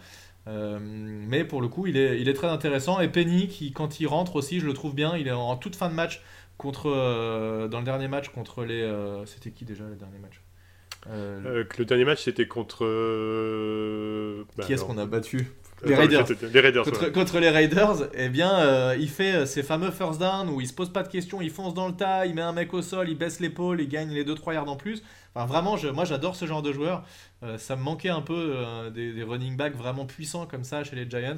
[0.49, 3.01] Euh, mais pour le coup, il est, il est très intéressant.
[3.01, 5.17] Et Penny, qui, quand il rentre aussi, je le trouve bien.
[5.17, 6.23] Il est en toute fin de match
[6.59, 8.87] contre, euh, dans le dernier match contre les.
[9.27, 10.41] c'était qui déjà le dernier match?
[11.11, 12.85] Le dernier match, c'était contre.
[14.57, 15.49] Bah, qui est-ce qu'on a battu
[15.85, 16.25] les Raiders.
[17.13, 20.91] contre, les Raiders, eh bien, il fait ses fameux first down où il se pose
[20.91, 23.17] pas de questions, il fonce dans le tas, il met un mec au sol, il
[23.17, 25.03] baisse l'épaule, il gagne les 2-3 yards en plus
[25.45, 27.05] vraiment, je, moi j'adore ce genre de joueur.
[27.43, 30.97] Euh, ça me manquait un peu euh, des, running backs vraiment puissants comme ça chez
[30.97, 31.37] les Giants.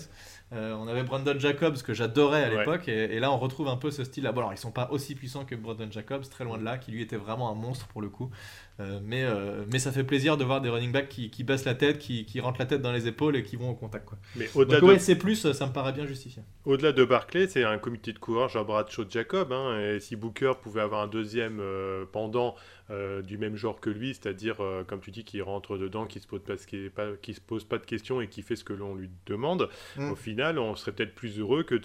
[0.53, 3.91] Euh, on avait Brandon Jacobs que j'adorais à l'époque et, là on retrouve un peu
[3.91, 4.31] ce style-là.
[4.31, 6.93] Bon alors ils sont pas aussi puissants que Brandon Jacobs, très loin de là, qui
[6.93, 8.31] lui était vraiment un monstre pour le coup.
[9.03, 9.27] mais,
[9.73, 12.25] mais ça fait plaisir de voir des running backs qui, qui baissent la tête, qui,
[12.25, 14.05] qui, rentrent la tête dans les épaules et qui vont au contact.
[14.05, 14.19] Quoi.
[14.37, 14.99] Mais au-delà de...
[14.99, 16.45] c'est plus, ça me paraît bien justifié.
[16.65, 19.53] Au-delà de Barclay, c'est un comité de coureurs, genre Bradshaw Jacob.
[19.53, 21.61] Hein, et si Booker pouvait avoir un deuxième
[22.13, 22.55] pendant
[23.25, 26.41] du même genre que lui, c'est-à-dire, comme tu dis, qui rentre dedans, qui se pose
[26.41, 28.95] pas qui, pas, qui se pose pas de questions et qui fait ce que l'on
[28.95, 30.11] lui demande, mm.
[30.11, 31.79] au final, on serait peut-être plus heureux que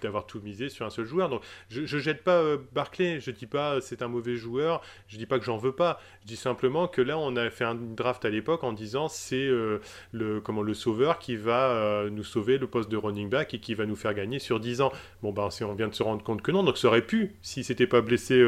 [0.00, 1.28] d'avoir tout, tout, misé sur un seul joueur.
[1.28, 4.80] Donc, je, je jette pas euh, Barclay, je dis pas euh, c'est un mauvais joueur,
[5.08, 7.64] je dis pas que j'en veux pas, je dis simplement que là, on a fait
[7.64, 9.80] un draft à l'époque en disant c'est euh,
[10.12, 13.74] le, comment, le sauveur qui va nous sauver le poste de running back et qui
[13.74, 14.92] va nous faire gagner sur 10 ans.
[15.22, 17.64] Bon, ben, on vient de se rendre compte que non, donc ça aurait pu, si
[17.64, 18.44] c'était pas blessé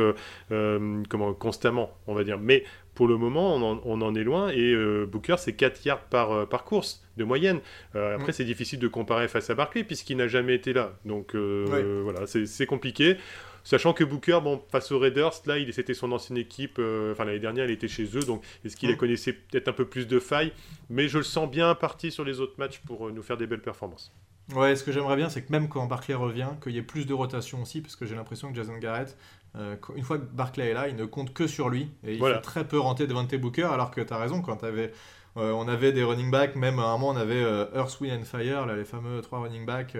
[0.48, 2.38] comment, constamment, on va dire.
[2.38, 6.33] Mais pour le moment, on en, est loin et euh, Booker, c'est 4 yards par,
[6.33, 7.61] euh, par course de moyenne.
[7.94, 8.35] Euh, après, mm.
[8.35, 10.92] c'est difficile de comparer face à Barkley puisqu'il n'a jamais été là.
[11.05, 13.16] Donc voilà, c'est compliqué.
[13.62, 16.79] Sachant que Booker, bon, face aux Raiders, là, c'était son ancienne équipe.
[17.12, 18.22] enfin, l'année dernière, il était chez eux.
[18.22, 18.96] Donc, est-ce qu'il mm.
[18.96, 20.53] connaissait peut-être un peu plus de failles?
[20.88, 23.62] Mais je le sens bien parti sur les autres matchs pour nous faire des belles
[23.62, 24.12] performances.
[24.55, 27.07] Ouais, ce que j'aimerais bien, c'est que même quand Barclay revient, qu'il y ait plus
[27.07, 29.16] de rotation aussi, parce que j'ai l'impression que Jason Garrett,
[29.56, 31.90] euh, une fois que Barclay est là, il ne compte que sur lui.
[32.04, 34.92] Et il fait très peu rentrer Devante Booker, alors que tu as raison, quand avais,
[35.36, 38.20] euh, on avait des running backs, même à un moment on avait euh, Earth, Wind
[38.20, 39.96] and Fire, là, les fameux trois running backs,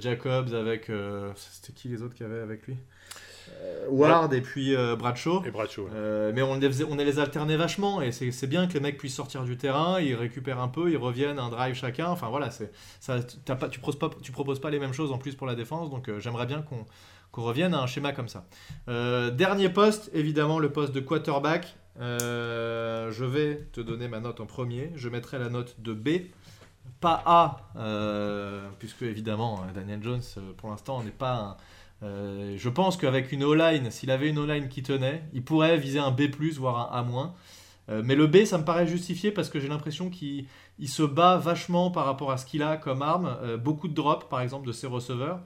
[0.00, 0.90] Jacobs avec...
[1.36, 2.76] C'était qui les autres qui avaient avec lui?
[3.88, 5.44] Ward et puis Bradshaw.
[5.46, 5.88] Et Bradshaw
[6.34, 9.44] mais on les, on les alternait vachement et c'est bien que les mecs puissent sortir
[9.44, 12.08] du terrain, ils récupèrent un peu, ils reviennent, un drive chacun.
[12.08, 12.64] Enfin voilà, ça,
[13.46, 15.90] pas, tu, proposes pas, tu proposes pas les mêmes choses en plus pour la défense,
[15.90, 16.84] donc j'aimerais bien qu'on
[17.34, 18.46] qu'on revienne à un schéma comme ça.
[18.88, 21.74] Euh, dernier poste, évidemment le poste de quarterback.
[22.00, 24.92] Euh, je vais te donner ma note en premier.
[24.94, 26.26] Je mettrai la note de B,
[27.00, 30.22] pas A, euh, puisque évidemment Daniel Jones,
[30.56, 31.56] pour l'instant, n'est pas
[32.02, 36.10] je pense qu'avec une O-line, s'il avait une O-line qui tenait, il pourrait viser un
[36.10, 38.02] B+, voire un A-.
[38.02, 40.46] mais le B, ça me paraît justifié parce que j'ai l'impression qu'il
[40.84, 43.38] se bat vachement par rapport à ce qu'il a comme arme.
[43.56, 45.40] beaucoup de drops, par exemple, de ses receveurs.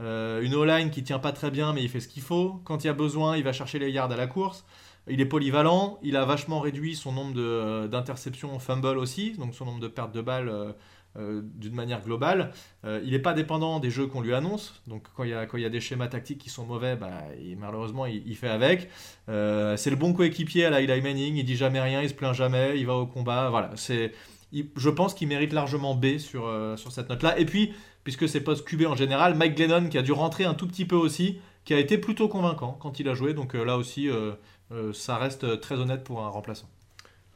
[0.00, 2.60] Une O-line qui tient pas très bien, mais il fait ce qu'il faut.
[2.64, 4.64] Quand il y a besoin, il va chercher les yards à la course.
[5.06, 9.80] Il est polyvalent, il a vachement réduit son nombre d'interceptions fumble aussi, donc son nombre
[9.80, 10.74] de pertes de balles
[11.16, 12.50] euh, d'une manière globale.
[12.84, 14.82] Euh, il n'est pas dépendant des jeux qu'on lui annonce.
[14.88, 16.96] Donc quand il y a, quand il y a des schémas tactiques qui sont mauvais,
[16.96, 17.22] bah,
[17.56, 18.90] malheureusement il, fait avec.
[19.28, 21.36] Euh, c'est le bon coéquipier à la Eli Manning.
[21.36, 23.48] Il dit jamais rien, il se plaint jamais, il va au combat.
[23.48, 24.10] Voilà, c'est,
[24.52, 27.38] je pense qu'il mérite largement B sur, sur cette note-là.
[27.38, 27.72] Et puis,
[28.04, 30.84] puisque c'est post QB en général, Mike Glennon qui a dû rentrer un tout petit
[30.84, 33.34] peu aussi, qui a été plutôt convaincant quand il a joué.
[33.34, 34.08] Donc là aussi,
[34.92, 36.68] ça reste très honnête pour un remplaçant.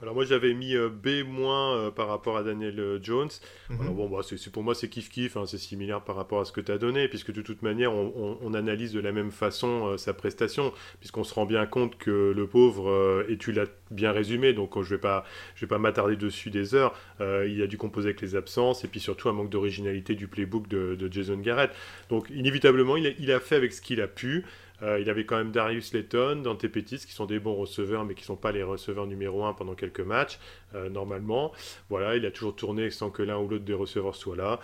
[0.01, 3.29] Alors moi j'avais mis euh, B- euh, par rapport à Daniel euh, Jones.
[3.69, 3.81] Mhm.
[3.81, 6.45] Alors bon, bah, c'est, pour moi c'est kiff kiff, hein, c'est similaire par rapport à
[6.45, 9.99] ce que tu as donné, puisque de toute manière on, analyse de la même façon
[9.99, 14.55] sa prestation, puisqu'on se rend bien compte que le pauvre, et tu l'as bien résumé,
[14.55, 18.09] donc je vais pas, je vais pas m'attarder dessus des heures, il a dû composer
[18.09, 21.71] avec les absences, et puis surtout un manque d'originalité du playbook de, Jason Garrett.
[22.09, 24.45] Donc inévitablement il a, il a fait avec ce qu'il a pu.
[24.83, 28.15] Euh, il avait quand même Darius Layton, Dante Pettis, qui sont des bons receveurs, mais
[28.15, 30.39] qui ne sont pas les receveurs numéro 1 pendant quelques matchs,
[30.75, 31.53] euh, normalement.
[31.91, 34.61] Voilà, il a toujours tourné sans que l'un ou l'autre des receveurs soit là.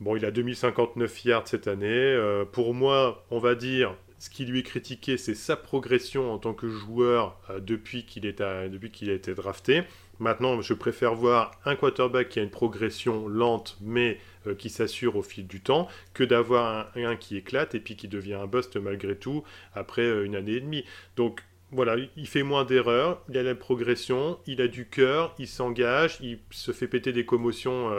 [0.00, 1.88] Bon, il a 2059 yards cette année.
[1.88, 6.38] Euh, pour moi, on va dire, ce qui lui est critiqué, c'est sa progression en
[6.38, 9.82] tant que joueur depuis qu'il a été drafté.
[10.20, 15.16] Maintenant, je préfère voir un quarterback qui a une progression lente, mais euh, qui s'assure
[15.16, 18.76] au fil du temps, que d'avoir un, qui éclate et puis qui devient un bust
[18.76, 20.84] malgré tout après euh, une année et demie.
[21.16, 25.46] Donc voilà, il fait moins d'erreurs, il a la progression, il a du cœur, il
[25.46, 27.90] s'engage, il se fait péter des commotions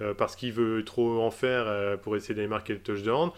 [0.00, 3.30] euh, parce qu'il veut trop en faire pour essayer d'aller marquer le touchdown.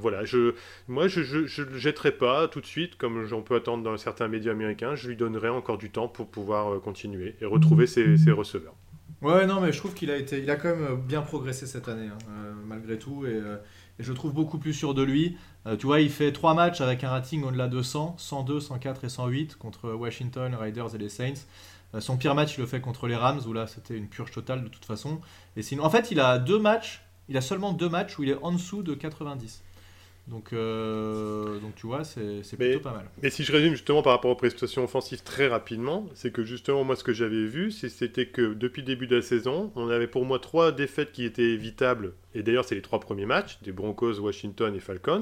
[0.00, 0.54] Voilà, je,
[0.88, 4.28] moi je ne le jetterai pas tout de suite, comme j'en peux attendre dans certains
[4.28, 8.74] médias américains, je lui donnerai encore du temps pour pouvoir continuer et retrouver ses receveurs.
[9.22, 11.86] Ouais, non, mais je trouve qu'il a été, il a quand même bien progressé cette
[11.86, 13.58] année, hein, euh, malgré tout, euh,
[14.00, 15.36] et, je trouve beaucoup plus sûr de lui.
[15.64, 19.04] Euh, tu vois, il fait trois matchs avec un rating au-delà de 100, 102, 104
[19.04, 21.46] et 108 contre Washington, Riders et les Saints.
[22.00, 24.64] son pire match, il le fait contre les Rams, où là, c'était une purge totale
[24.64, 25.20] de toute façon.
[25.54, 28.28] Et sinon, en fait, il a deux matchs, il a seulement deux matchs où il
[28.28, 29.62] est en dessous de 90.
[30.28, 33.06] Donc, euh, donc tu vois, c'est plutôt pas mal.
[33.22, 36.84] Et si je résume justement par rapport aux prestations offensives très rapidement, c'est que justement
[36.84, 40.06] moi ce que j'avais vu, c'était que depuis le début de la saison, on avait
[40.06, 42.12] pour moi trois défaites qui étaient évitables.
[42.34, 45.20] Et d'ailleurs c'est les trois premiers matchs, des Broncos, Washington et Falcons.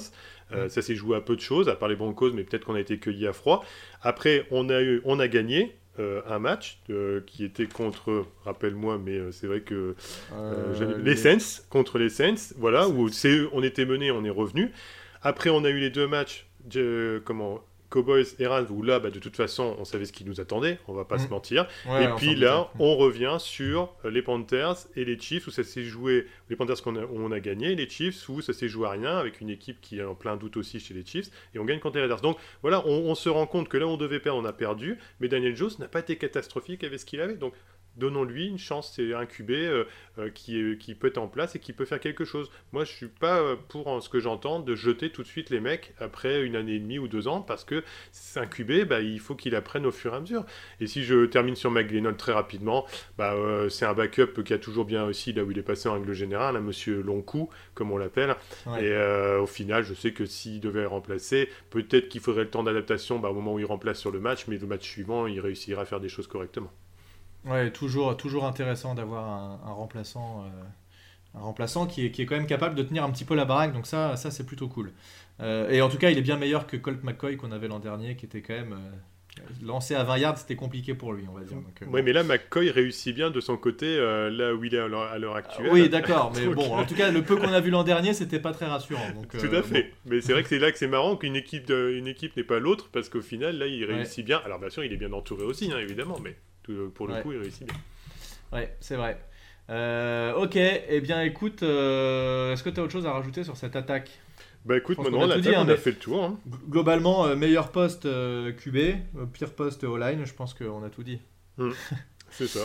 [0.52, 2.74] Euh, ça s'est joué à peu de choses, à part les Broncos, mais peut-être qu'on
[2.74, 3.64] a été cueillis à froid.
[4.02, 6.80] Après on a, eu, on a gagné, euh, un match
[7.26, 9.94] qui était contre, rappelle-moi, mais c'est vrai que
[10.98, 13.08] les, Saints contre les Saints, voilà, où
[13.52, 14.72] on était mené, on est revenu.
[15.22, 17.60] Après, on a eu les deux matchs, de, comment,
[17.90, 20.78] Cowboys et Rams, où là, bah, de toute façon, on savait ce qui nous attendait,
[20.88, 21.20] on va pas mm.
[21.20, 21.66] se mentir.
[21.86, 25.84] et puis là, on revient sur euh, les Panthers et les Chiefs, où ça s'est
[25.84, 28.90] joué, les Panthers qu'on où on a gagné, les Chiefs, où ça s'est joué à
[28.90, 31.64] rien, avec une équipe qui est en plein doute aussi chez les Chiefs, et on
[31.64, 32.20] gagne contre les Raiders.
[32.20, 34.98] Donc voilà, on, on se rend compte que là, on devait perdre, on a perdu,
[35.18, 37.34] mais Daniel Jones n'a pas été catastrophique avec ce qu'il avait.
[37.34, 37.54] Donc
[37.96, 39.84] donnons-lui une chance, c'est un QB euh,
[40.18, 42.50] euh, qui, qui peut être en place et qui peut faire quelque chose.
[42.72, 45.50] Moi, je suis pas euh, pour, en ce que j'entends, de jeter tout de suite
[45.50, 48.84] les mecs après une année et demie ou deux ans, parce que c'est un QB,
[48.88, 50.44] bah, il faut qu'il apprenne au fur et à mesure.
[50.80, 52.86] Et si je termine sur McGlennon très rapidement,
[53.18, 53.34] bah,
[53.68, 56.12] c'est un backup qui a toujours bien aussi, là où il est passé en règle
[56.12, 58.36] générale, un monsieur long coup, comme on l'appelle.
[58.80, 58.94] Et
[59.38, 63.30] au final, je sais que s'il devait remplacer, peut-être qu'il faudrait le temps d'adaptation bah,
[63.30, 65.84] au moment où il remplace sur le match, mais le match suivant, il réussira à
[65.84, 66.72] faire des choses correctement.
[67.44, 69.28] Ouais, toujours, toujours intéressant d'avoir
[69.64, 73.10] un, remplaçant, euh, un remplaçant qui est, qui est quand même capable de tenir un
[73.10, 73.72] petit peu la baraque.
[73.72, 74.92] Donc ça, ça c'est plutôt cool.
[75.40, 77.78] Euh, et en tout cas, il est bien meilleur que Colt McCoy qu'on avait l'an
[77.78, 81.32] dernier, qui était quand même euh, lancé à 20 yards, c'était compliqué pour lui, on
[81.32, 81.56] va dire.
[81.90, 85.34] oui, mais là, McCoy réussit bien de son côté, là où il est à l'heure
[85.34, 85.70] actuelle.
[85.72, 88.40] oui, d'accord, mais bon, en tout cas, le peu qu'on a vu l'an dernier, c'était
[88.40, 89.10] pas très rassurant.
[89.14, 89.94] Donc, tout à fait.
[90.04, 92.58] Mais c'est vrai que c'est là que c'est marrant qu'une équipe, une équipe n'est pas
[92.58, 94.42] l'autre, parce qu'au final, là, il réussit bien.
[94.44, 96.36] Alors, bien sûr, il est bien entouré aussi, hein, évidemment, mais
[96.94, 97.76] pour le coup, il réussit bien.
[98.52, 99.18] Ouais, c'est vrai.
[99.70, 103.44] Euh, ok, et eh bien écoute, euh, est-ce que tu as autre chose à rajouter
[103.44, 104.10] sur cette attaque?
[104.64, 106.24] Bah écoute, maintenant on, a, dit, hein, on a fait le tour.
[106.24, 106.38] Hein.
[106.68, 108.76] Globalement, euh, meilleur poste QB,
[109.32, 111.20] pire poste O-line, je pense qu'on a tout dit.
[111.56, 111.70] Hmm.
[112.32, 112.60] C'est ça.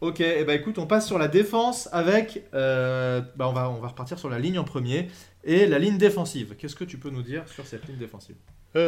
[0.00, 2.44] ok, et eh ben écoute, on passe sur la défense avec.
[2.52, 5.08] bah on, va, on va repartir sur la ligne en premier.
[5.44, 6.54] Et la ligne défensive.
[6.58, 8.36] Qu'est-ce que tu peux nous dire sur cette ligne défensive?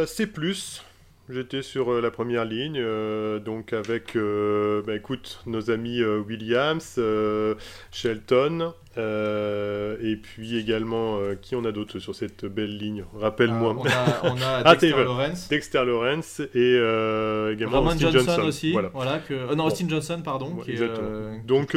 [0.06, 0.82] C'est plus.
[1.30, 4.94] J'étais sur euh, la première ligne, euh, donc avec, euh, bah,
[5.46, 6.98] nos amis Williams,
[7.92, 13.76] Shelton, et puis également, qui on a d'autres sur cette belle ligne Rappelle-moi.
[13.78, 15.48] on a, on a Dexter Lawrence.
[15.48, 16.74] Dexter Lawrence et
[17.52, 18.72] également Roman Austin Johnson, aussi.
[18.72, 19.18] Voilà.
[19.20, 20.56] que, non, Austin Johnson, pardon.
[20.56, 21.74] qui est, Donc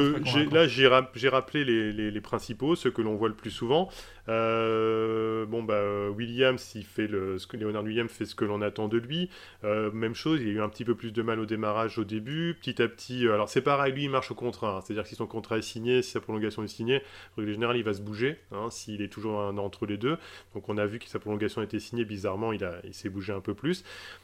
[0.51, 3.89] là, j'ai rappelé les, les, les, principaux, ceux que l'on voit le plus souvent.
[4.29, 8.61] Euh, bon, bah, Williams, il fait le, ce que Leonard Williams fait ce que l'on
[8.61, 9.29] attend de lui.
[9.63, 12.03] Euh, même chose, il a eu un petit peu plus de mal au démarrage au
[12.03, 12.55] début.
[12.59, 14.77] Petit à petit, euh, alors c'est pareil, lui, il marche au contrat.
[14.77, 14.81] Hein.
[14.83, 17.01] C'est-à-dire que si son contrat est signé, si sa prolongation est signée,
[17.37, 20.17] en général, il va se bouger, hein, s'il est toujours entre les deux.
[20.53, 23.33] Donc on a vu que sa prolongation a été signée, bizarrement, il, a, s'est bougé
[23.33, 23.83] un peu plus.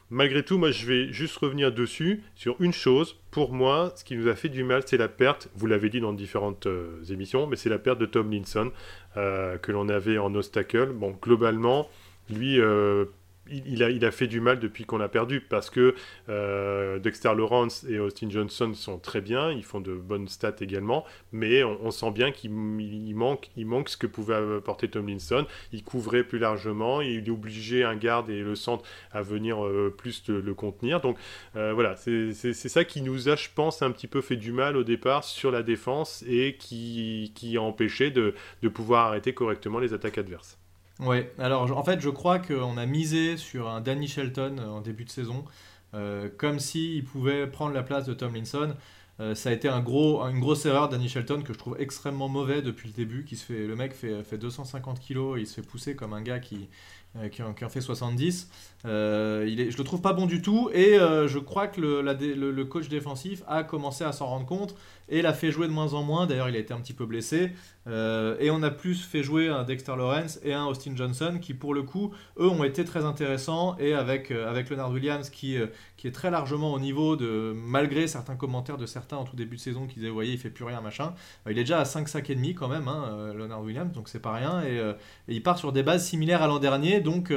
[0.10, 3.17] Malgré tout, moi, je vais juste revenir dessus, sur une chose.
[3.32, 6.00] Pour moi, ce qui nous a fait du mal, c'est la perte, vous l'avez dit
[6.00, 6.67] dans différentes
[7.10, 8.71] émissions, mais c'est la perte de Tom Linson.
[9.17, 10.91] Euh, que l'on avait en obstacle.
[10.93, 11.89] Bon, globalement,
[12.30, 13.06] lui, euh,
[13.49, 15.95] il, a, a, fait du mal depuis qu'on l'a perdu parce que
[16.29, 21.05] euh, Dexter Lawrence et Austin Johnson sont très bien, ils font de bonnes stats également,
[21.31, 23.49] mais on, sent bien qu'il manque,
[23.88, 25.45] ce que pouvait apporter Tomlinson.
[25.71, 30.27] Il couvrait plus largement, il obligeait un garde et le centre à venir euh, plus
[30.29, 31.01] le contenir.
[31.01, 31.17] Donc
[31.55, 34.77] euh, voilà, c'est ça qui nous a, je pense, un petit peu fait du mal
[34.77, 38.33] au départ sur la défense et qui, a empêché de
[38.69, 40.60] pouvoir arrêter correctement les attaques adverses.
[40.99, 44.81] Ouais, alors en fait, je crois qu'on a misé sur un Danny Shelton euh, en
[44.81, 45.45] début de saison,
[45.93, 48.75] euh, comme s'il pouvait prendre la place de Tomlinson.
[49.19, 52.29] Euh, ça a été un gros, une grosse erreur, Danny Shelton, que je trouve extrêmement
[52.29, 53.25] mauvais depuis le début.
[53.25, 56.21] Qui se fait, le mec fait, fait 250 kilos, il se fait pousser comme un
[56.21, 56.67] gars qui,
[57.31, 58.49] qui, en, fait 70.
[58.83, 62.89] il est, je le trouve pas bon du tout et je crois que le, coach
[62.89, 64.75] défensif a commencé à s'en rendre compte
[65.09, 66.27] et l'a fait jouer de moins en moins.
[66.27, 67.51] D'ailleurs, il a été un petit peu blessé.
[67.87, 71.53] Euh, et on a plus fait jouer un Dexter Lawrence et un Austin Johnson qui,
[71.53, 73.77] pour le coup, eux ont été très intéressants.
[73.79, 75.67] Et avec, euh, avec Leonard Williams qui, euh,
[75.97, 79.55] qui est très largement au niveau de, malgré certains commentaires de certains en tout début
[79.55, 81.13] de saison qui disaient, vous voyez, il fait plus rien, machin.
[81.49, 84.21] il est déjà à 5 sacs et demi quand même, hein, Leonard Williams, donc c'est
[84.21, 84.63] pas rien.
[84.63, 84.81] Et,
[85.27, 87.01] il part sur des bases similaires à l'an dernier.
[87.01, 87.33] Donc,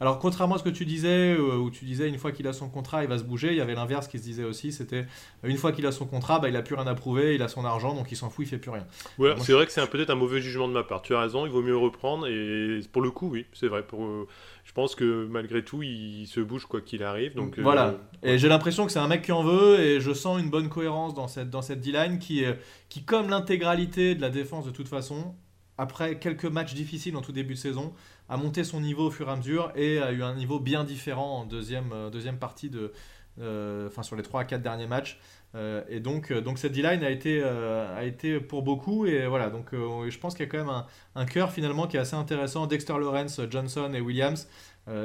[0.00, 2.68] alors contrairement à ce que tu disais, où tu disais une fois qu'il a son
[2.68, 5.06] contrat, il va se bouger, il y avait l'inverse qui se disait aussi, c'était
[5.42, 7.48] une fois qu'il a son contrat, bah, il a plus rien à prouver, il a
[7.48, 8.86] son argent, donc il s'en fout, il fait plus rien.
[9.18, 11.02] Ouais, c'est vrai que c'est peut-être un mauvais jugement de ma part.
[11.02, 12.26] Tu as raison, il vaut mieux reprendre.
[12.26, 13.82] Et pour le coup, oui, c'est vrai.
[13.82, 14.26] Pour, euh,
[14.66, 17.36] je pense que malgré tout, il se bouge quoi qu'il arrive.
[17.36, 17.86] Donc, voilà.
[18.24, 19.78] Euh, et j'ai l'impression que c'est un mec qui en veut.
[19.78, 22.44] Et je sens une bonne cohérence dans cette, dans cette D-line qui,
[22.88, 25.36] qui, comme l'intégralité de la défense de toute façon,
[25.78, 27.94] après quelques matchs difficiles en tout début de saison,
[28.28, 30.82] a monté son niveau au fur et à mesure et a eu un niveau bien
[30.82, 32.92] différent en deuxième, euh, deuxième partie de.
[33.38, 35.20] Enfin, sur les 3 à 4 derniers matchs.
[35.54, 39.06] Euh, et donc, euh, donc cette D-line a été, euh, a été pour beaucoup.
[39.06, 41.96] Et voilà, donc je pense qu'il y a quand même un, un cœur finalement qui
[41.96, 42.66] est assez intéressant.
[42.66, 44.48] Dexter Lawrence, Johnson et Williams,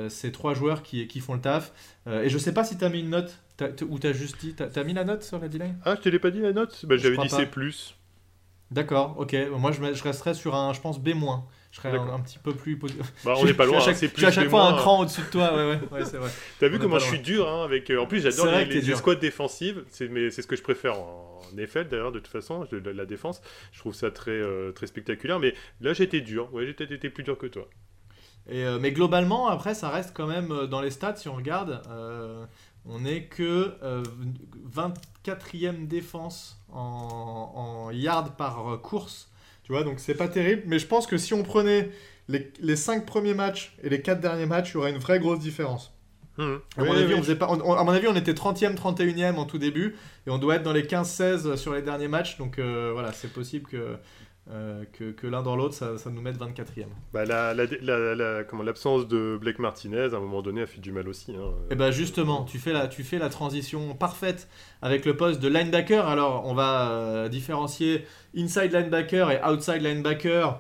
[0.10, 1.74] ces trois joueurs qui, qui font le taf.
[2.08, 3.40] et je sais pas si tu as mis une note
[3.90, 4.56] ou tu as juste dit.
[4.56, 5.78] Tu as, mis la note sur la D-line?
[5.86, 6.86] Ah, je te l'ai pas dit la note?
[6.86, 7.48] Bah, J'avais dit C.
[8.72, 9.36] D'accord, ok.
[9.58, 11.14] Moi je, je resterai sur un, je pense, B-.
[11.72, 12.76] Je serais un, petit peu plus.
[13.24, 13.80] Bah, on n'est pas loin.
[13.80, 15.56] Je suis à chaque, fois un cran au-dessus de toi.
[15.56, 16.30] Ouais, ouais, ouais c'est vrai.
[16.60, 17.90] T'as vu comment je suis dur hein, avec.
[17.90, 19.86] Euh, en plus, j'adore les, les, squats défensives.
[19.90, 23.42] C'est ce que je préfère en, effet, d'ailleurs, de toute façon, de, la défense.
[23.72, 25.40] Je trouve ça très, euh, très spectaculaire.
[25.40, 26.54] Mais là, été dur.
[26.54, 27.70] Ouais, j'ai peut-être été plus dur que toi.
[28.50, 31.82] Et, euh, mais globalement, après, ça reste quand même dans les stats, si on regarde.
[32.86, 33.78] on n'est que
[34.70, 39.31] 24e défense en, en yards par course
[39.72, 40.64] tu vois, donc c'est pas terrible.
[40.66, 41.92] Mais je pense que si on prenait
[42.28, 45.18] les, les 5 premiers matchs et les 4 derniers matchs, il y aurait une vraie
[45.18, 45.94] grosse différence.
[46.38, 46.56] Mmh.
[46.76, 49.96] À, mon avis, on pas, à mon avis, on était 30e, 31e en tout début,
[50.28, 52.38] et on doit être dans les 15-16 sur les derniers matchs.
[52.38, 53.96] Donc euh, voilà, c'est possible que,
[54.50, 56.86] euh, que, que l'un dans l'autre, ça, ça, nous mette 24e.
[57.14, 60.82] Bah, la, la, la, comment, l'absence de Blake Martinez, à un moment donné, a fait
[60.82, 61.36] du mal aussi.
[61.36, 61.52] Hein.
[61.70, 64.50] Et eh bah justement, tu fais, la, tu fais la transition parfaite
[64.82, 66.08] avec le poste de linebacker.
[66.08, 70.60] Alors, on va euh, différencier inside linebacker et outside linebacker.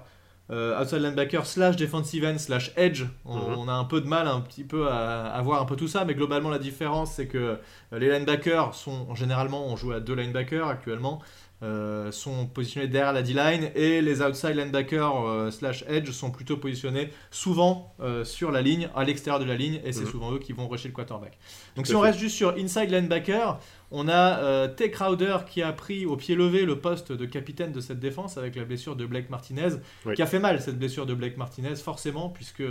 [0.52, 3.06] Euh, outside linebacker slash defensive end slash edge.
[3.26, 3.58] On, mhm.
[3.58, 5.88] on, a un peu de mal un petit peu à, à, voir un peu tout
[5.88, 7.58] ça, mais globalement la différence c'est que
[7.94, 11.22] les linebackers sont généralement on joue à deux linebackers actuellement.
[11.63, 16.58] Euh, sont positionnés derrière la D-line et les outside linebackers euh, slash edge sont plutôt
[16.58, 20.10] positionnés souvent euh, sur la ligne, à l'extérieur de la ligne, et c'est mhm.
[20.10, 21.38] souvent eux qui vont rusher le quarterback.
[21.76, 23.60] Donc si on reste juste sur inside linebacker,
[23.91, 24.89] on a T.
[24.91, 28.56] Crowder qui a pris au pied levé le poste de capitaine de cette défense avec
[28.56, 29.69] la blessure de Blake Martinez,
[30.15, 32.63] qui a fait mal cette blessure de Blake Martinez, forcément, puisque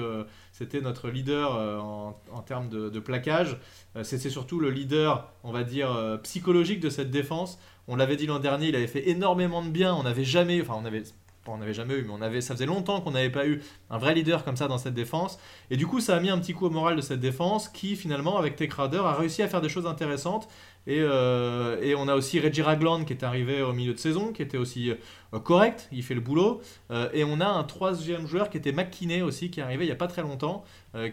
[0.52, 1.52] c'était notre leader
[1.82, 3.58] en, en, termes de, de plaquage.
[4.02, 7.58] c'était surtout le leader, on va dire, psychologique de cette défense
[7.90, 9.92] on l'avait dit l'an dernier, il avait fait énormément de bien.
[9.94, 11.02] On n'avait jamais, enfin, on avait,
[11.50, 13.98] on n'avait jamais eu, mais on avait, ça faisait longtemps qu'on n'avait pas eu un
[13.98, 15.38] vrai leader comme ça dans cette défense.
[15.70, 17.96] Et du coup, ça a mis un petit coup au moral de cette défense qui,
[17.96, 20.48] finalement, avec Tech Crowder, a réussi à faire des choses intéressantes.
[20.86, 24.32] Et, euh, et, on a aussi Reggie Ragland qui est arrivé au milieu de saison,
[24.32, 26.62] qui était aussi euh, correct, il fait le boulot.
[26.90, 29.88] Euh, et on a un troisième joueur qui était McKinney aussi, qui est arrivé il
[29.88, 30.64] n'y a pas très longtemps,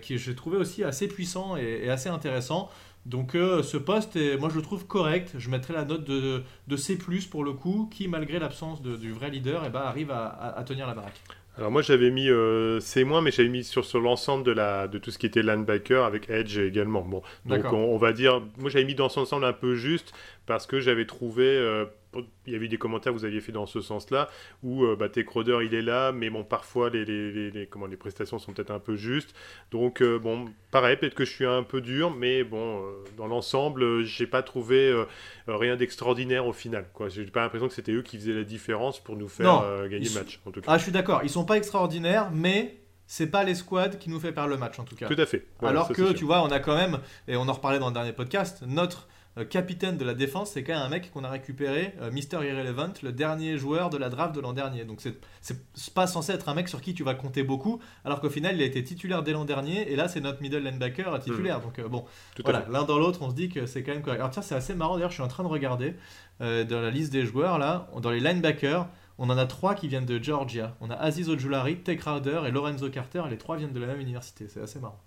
[0.02, 2.69] qui j'ai trouvé aussi assez puissant et, assez intéressant.
[3.08, 5.36] Donc ce poste, est, moi je le trouve correct.
[5.38, 6.98] Je mettrai la note de, de C+,
[7.32, 10.86] pour le coup, qui malgré l'absence du vrai leader, eh ben, arrive à, à tenir
[10.88, 11.22] la baraque.
[11.58, 15.00] Alors moi j'avais mis euh, C-, mais j'avais mis sur, sur l'ensemble de, la, de
[15.00, 17.02] tout ce qui était linebacker avec Edge également.
[17.02, 20.13] Bon, donc on, va dire, moi j'avais mis dans son ensemble un peu juste
[20.46, 23.52] parce que j'avais trouvé, euh, il y avait eu des commentaires que vous aviez fait
[23.52, 24.30] dans ce sens-là,
[24.63, 27.98] où euh, bah, Crowder il est là, mais bon, parfois les, les, les, comment, les
[27.98, 29.36] prestations sont peut-être un peu justes.
[29.72, 33.28] Donc, euh, bon, pareil, peut-être que je suis un peu dur, mais bon, euh, dans
[33.28, 35.06] l'ensemble, euh, j'ai pas trouvé
[35.48, 36.88] rien d'extraordinaire au final.
[36.93, 37.10] Quoi.
[37.10, 40.13] J'ai pas l'impression que c'était eux qui faisaient la différence pour nous faire gagner le
[40.13, 40.72] match, en tout cas.
[40.72, 44.20] Ah, je suis d'accord, ils sont pas extraordinaires, mais c'est pas les squads qui nous
[44.20, 45.08] fait perdre le match en tout cas.
[45.08, 45.48] Tout à fait.
[45.62, 48.13] Alors que tu vois, on a quand même, et on en reparlait dans le dernier
[48.13, 51.93] podcast, notre euh, capitaine de la défense, c'est quand même un mec qu'on a récupéré,
[52.02, 54.86] euh, Mister Irrelevant, le dernier joueur de la draft de l'an dernier.
[54.86, 58.30] Donc c'est pas censé être un mec sur qui tu vas compter beaucoup, alors qu'au
[58.30, 61.60] final il a été titulaire dès l'an dernier, et là c'est notre middle linebacker titulaire.
[61.60, 61.63] Hmm.
[61.63, 62.06] Donc euh, bon,
[62.43, 64.19] voilà, l'un dans l'autre, on se dit que c'est quand même correct.
[64.19, 65.95] Alors tiens, c'est assez marrant d'ailleurs, je suis en train de regarder
[66.39, 68.88] dans la liste des joueurs là, dans les linebackers.
[69.17, 70.76] On en a trois qui viennent de Georgia.
[70.80, 73.23] On a Aziz Ojulari, Tech Crowder et Lorenzo Carter.
[73.30, 74.47] Les trois viennent de la même université.
[74.47, 75.02] C'est assez marrant.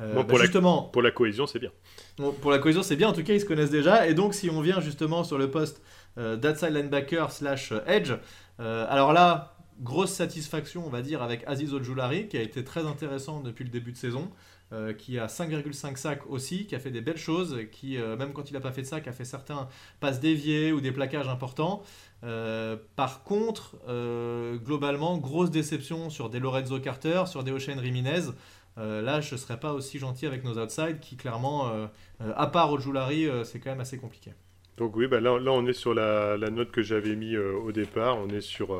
[0.00, 1.70] Euh, pour, bah, la, justement, pour la cohésion, c'est bien.
[2.40, 3.08] pour la cohésion, c'est bien.
[3.08, 4.08] En tout cas, ils se connaissent déjà.
[4.08, 5.82] Et donc, si on vient justement sur le poste
[6.18, 8.12] euh, d'outside linebacker slash edge,
[8.60, 12.86] euh, alors là, grosse satisfaction, on va dire, avec Aziz Ojulari, qui a été très
[12.86, 14.30] intéressant depuis le début de saison.
[14.98, 18.54] qui a 5,5 sacs aussi, qui a fait des belles choses, qui, même quand il
[18.54, 19.68] n'a pas fait de sacs, a fait certains
[20.00, 21.84] passes déviés ou des plaquages importants.
[22.96, 23.76] par contre,
[24.64, 28.32] globalement, grosse déception sur des Lorenzo Carter, sur des Ocean Riminez.
[28.78, 31.86] Euh, là, je ne serais pas aussi gentil avec nos outside qui, clairement, euh,
[32.20, 34.32] euh, à part Ojulari, c'est quand même assez compliqué.
[34.76, 37.70] Donc oui, bah là, là, on est sur la, la note que j'avais mis au
[37.70, 38.18] départ.
[38.18, 38.74] On est sur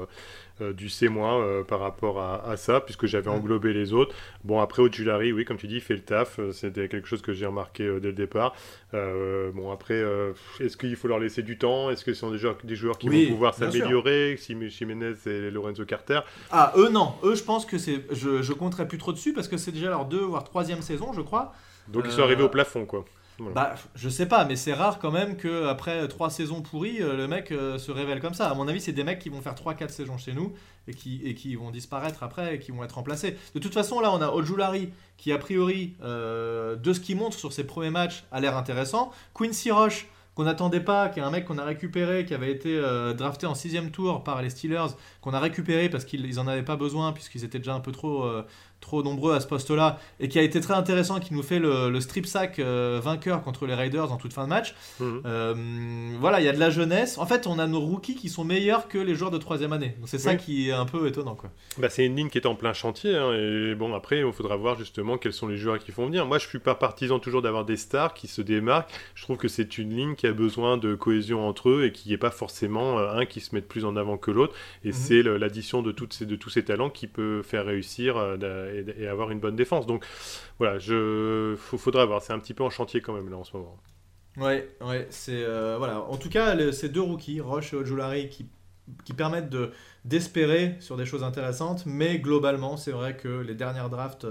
[0.60, 4.14] euh, du C- euh, par rapport à, ça, puisque j'avais englobé les autres.
[4.44, 6.38] Bon, après, Ojulari, oui, comme tu dis, il fait le taf.
[6.38, 8.54] Euh, c'était quelque chose que j'ai remarqué dès le départ.
[8.92, 10.02] bon, après,
[10.60, 11.90] est-ce qu'il faut leur laisser du temps?
[11.90, 14.36] Est-ce que ce sont des joueurs, des joueurs qui vont pouvoir s'améliorer?
[14.38, 16.20] Si Jiménez et Lorenzo Carter?
[16.50, 17.14] Ah, eux, non.
[17.24, 18.04] Eux, je pense que c'est.
[18.10, 21.12] Je, je compterai plus trop dessus parce que c'est déjà leur deux, voire troisième saison,
[21.12, 21.52] je crois.
[21.88, 23.04] Donc, ils sont arrivés au plafond, quoi.
[23.40, 27.26] Bah, je sais pas, mais c'est rare quand même qu'après trois saisons pourries, euh, le
[27.26, 28.48] mec euh, se révèle comme ça.
[28.48, 30.52] À mon avis, c'est des mecs qui vont faire 3-4 saisons chez nous
[30.86, 33.36] et qui, vont disparaître après et qui vont être remplacés.
[33.54, 37.36] De toute façon, là, on a Ojulari qui, a priori, euh, de ce qu'il montre
[37.36, 39.10] sur ses premiers matchs, a l'air intéressant.
[39.34, 42.80] Quincy Roche, qu'on n'attendait pas, qui est un mec qu'on a récupéré, qui avait été
[43.16, 46.76] drafté en sixième tour par les Steelers, qu'on a récupéré parce qu'ils en avaient pas
[46.76, 48.24] besoin, puisqu'ils étaient déjà un peu trop
[48.84, 51.98] trop nombreux à ce poste-là, et qui a été très intéressant, qui nous fait le,
[52.00, 54.74] strip sack euh, vainqueur contre les Raiders en toute fin de match.
[55.00, 55.22] Mhm.
[55.24, 55.54] Euh,
[56.20, 57.16] voilà, il y a de la jeunesse.
[57.16, 59.96] En fait, on a nos rookies qui sont meilleurs que les joueurs de troisième année.
[60.04, 61.34] c'est ça qui est un peu étonnant.
[61.34, 61.50] Quoi.
[61.78, 64.56] Bah, c'est une ligne qui est en plein chantier, hein, et bon, après, il faudra
[64.56, 66.26] voir justement quels sont les joueurs qui font venir.
[66.26, 68.90] Moi, je suis pas partisan toujours d'avoir des stars qui se démarquent.
[69.14, 72.10] Je trouve que c'est une ligne qui a besoin de cohésion entre eux et qui
[72.10, 74.54] n'est pas forcément euh, un qui se mette plus en avant que l'autre.
[74.84, 74.94] Et mhm.
[74.94, 78.16] c'est l'addition de, toutes ces, de tous ces talents qui peut faire réussir
[78.98, 79.86] et, avoir une bonne défense.
[79.86, 80.04] Donc
[80.58, 82.22] voilà, je faudra voir.
[82.22, 83.78] C'est un petit peu en chantier quand même là en ce moment.
[84.36, 86.00] Ouais, ouais, c'est euh, voilà.
[86.00, 88.46] En tout cas, ces deux rookies, Roche et Ojulari, qui,
[89.04, 89.70] qui permettent de
[90.04, 94.26] d'espérer sur des choses intéressantes, mais globalement, c'est vrai que les dernières drafts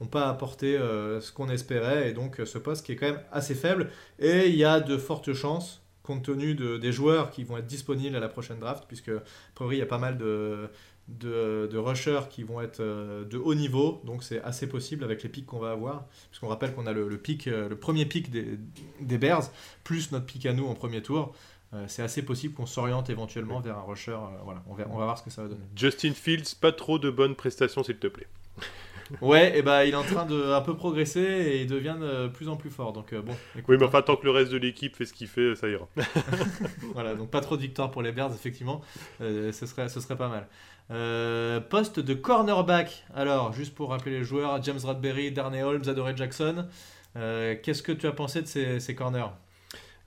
[0.00, 3.06] n'ont euh, pas apporté euh, ce qu'on espérait, et donc ce poste qui est quand
[3.06, 3.90] même assez faible.
[4.18, 7.66] Et il y a de fortes chances, compte tenu de, des joueurs qui vont être
[7.66, 9.22] disponibles à la prochaine draft, puisque a
[9.54, 10.70] priori il y a pas mal de,
[11.08, 15.28] de, rushers qui vont être euh, de haut niveau, donc c'est assez possible avec les
[15.28, 18.58] pics qu'on va avoir, puisqu'on rappelle qu'on a le, pic, euh, le premier pic des,
[19.00, 19.50] des, Bears,
[19.84, 21.34] plus notre pic à nous en premier tour.
[21.74, 24.16] Euh, c'est assez possible qu'on s'oriente éventuellement vers un rusher.
[24.44, 25.64] voilà, on va, on va voir ce que ça va donner.
[25.76, 28.26] Justin Fields, pas trop de bonnes prestations, s'il te plaît.
[29.20, 32.28] Ouais, et bah il est en train de un peu progresser et il devient de
[32.28, 32.92] plus en plus fort.
[32.92, 33.34] Donc bon.
[33.68, 35.88] oui, mais enfin tant que le reste de l'équipe fait ce qu'il fait, ça ira.
[36.94, 38.82] voilà, donc pas trop de victoires pour les Bears effectivement,
[39.20, 40.46] ce serait ce serait pas mal.
[40.90, 43.04] Euh, poste de cornerback.
[43.14, 46.66] Alors, juste pour rappeler les joueurs, James Radberry, Darnay Holmes, Adoré Jackson.
[47.16, 48.46] Euh, qu'est-ce que tu as pensé de
[48.78, 49.32] ces, corners?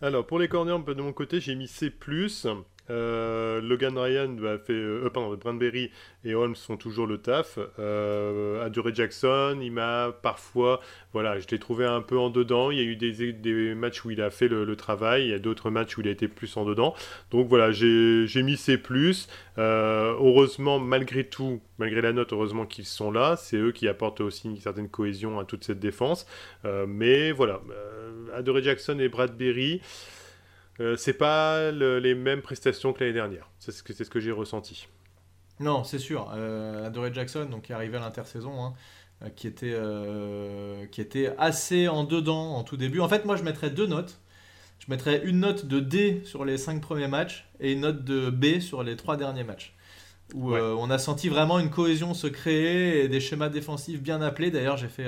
[0.01, 1.91] Alors, pour les corners, de mon côté, j'ai mis C+.
[2.89, 5.91] Euh, Logan Ryan a fait, euh, pardon, Brandberry
[6.25, 7.59] et Holmes font toujours le taf.
[7.79, 10.81] Euh, Adore Jackson, il m'a parfois,
[11.13, 12.71] voilà, je l'ai trouvé un peu en dedans.
[12.71, 15.39] Il y a eu des, matchs où il a fait le, travail, il y a
[15.39, 16.95] d'autres matchs où il a été plus en dedans.
[17.29, 19.27] Donc voilà, j'ai mis ses plus.
[19.57, 23.35] Euh, heureusement, malgré tout, malgré la note, heureusement qu'ils sont là.
[23.37, 26.25] C'est eux qui apportent aussi une certaine cohésion à toute cette défense.
[26.87, 27.61] mais voilà,
[28.33, 29.81] Adore Jackson et Bradbury.
[30.79, 33.49] Euh, c'est pas les mêmes prestations que l'année dernière.
[33.59, 34.87] C'est ce que, ce que j'ai ressenti.
[35.61, 36.31] Non, c'est sûr.
[36.33, 38.73] Euh, Adoré Jackson, donc, qui est arrivé à l'intersaison, hein,
[39.21, 42.99] euh, qui, était, euh, qui était assez en dedans en tout début.
[42.99, 44.19] En fait, moi, je mettrais deux notes.
[44.79, 48.31] Je mettrais une note de D sur les cinq premiers matchs et une note de
[48.31, 49.75] B sur les trois derniers matchs.
[50.33, 54.49] Où on a senti vraiment une cohésion se créer et des schémas défensifs bien appelés.
[54.49, 55.05] D'ailleurs, j'ai fait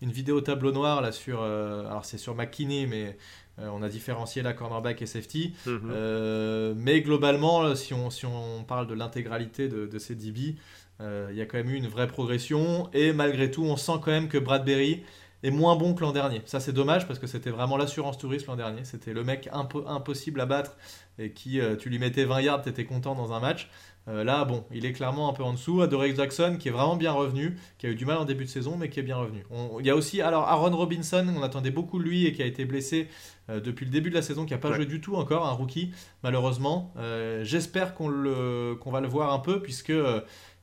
[0.00, 1.42] une vidéo tableau noir là sur.
[1.42, 3.18] alors, c'est sur McKinney, mais
[3.58, 5.54] on a différencié la cornerback et safety.
[5.66, 5.90] Mhm.
[5.90, 10.56] Euh, mais globalement, si on, si on parle de l'intégralité de, ces DB,
[11.00, 12.88] euh, il y a quand même eu une vraie progression.
[12.92, 15.02] Et malgré tout, on sent quand même que Bradbury
[15.42, 16.40] est moins bon que l'an dernier.
[16.44, 18.84] Ça, c'est dommage parce que c'était vraiment l'assurance touriste l'an dernier.
[18.84, 20.76] C'était le mec impossible à battre
[21.18, 23.68] et qui, tu lui mettais 20 yards, t'étais content dans un match.
[24.08, 25.80] Euh, là, bon, il est clairement un peu en dessous.
[25.82, 28.50] Adoré Jackson, qui est vraiment bien revenu, qui a eu du mal en début de
[28.50, 29.44] saison, mais qui est bien revenu.
[29.80, 32.46] il y a aussi, alors, Aaron Robinson, on attendait beaucoup de lui et qui a
[32.46, 33.08] été blessé
[33.48, 35.52] euh, depuis le début de la saison, qui n'a pas joué du tout encore, un
[35.52, 35.92] rookie,
[36.22, 36.92] malheureusement.
[36.98, 39.92] Euh, j'espère qu'on va le voir un peu, puisque.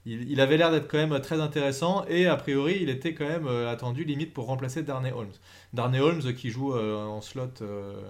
[0.05, 3.47] Il, avait l'air d'être quand même très intéressant et a priori il était quand même
[3.67, 5.33] attendu limite pour remplacer Darnay Holmes.
[5.73, 7.61] Darnay Holmes qui joue en slot,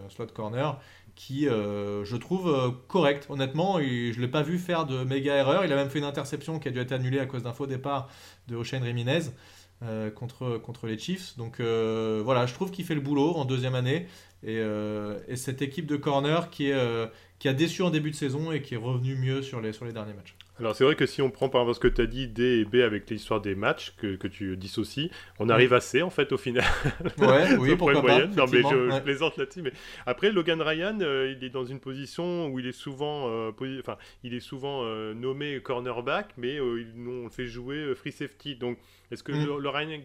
[0.07, 0.80] slot corner
[1.20, 3.28] qui, euh, je trouve, euh, correct.
[3.30, 5.65] Honnêtement, je ne l'ai pas vu faire de méga erreurs.
[5.65, 7.67] Il a même fait une interception qui a dû être annulée à cause d'un faux
[7.67, 8.09] départ
[8.47, 9.24] de Ocean Ramirez
[9.84, 11.38] euh, contre, les Chiefs.
[11.38, 14.07] Donc voilà, je trouve qu'il fait le boulot en deuxième année.
[14.43, 14.59] Et,
[15.28, 18.78] et cette équipe de corner qui, a déçu en début de saison et qui est
[18.78, 20.38] revenu mieux sur les derniers matchs.
[20.60, 22.60] Alors c'est vrai que si on prend par exemple ce que tu as dit D
[22.60, 26.10] et B avec l'histoire des matchs que, que, tu dissocies, on arrive à C en
[26.10, 26.66] fait au final.
[27.18, 28.26] Ouais, oui, pourquoi pas.
[28.28, 29.62] Non mais je, plaisante là-dessus.
[29.62, 29.72] Mais
[30.05, 33.97] après Logan Ryan, euh, il est dans une position où il est souvent, euh, enfin,
[34.24, 38.55] il est souvent euh, nommé cornerback, mais on le fait jouer free safety.
[38.55, 38.78] Donc
[39.12, 39.45] est-ce que mm.
[39.45, 39.60] le,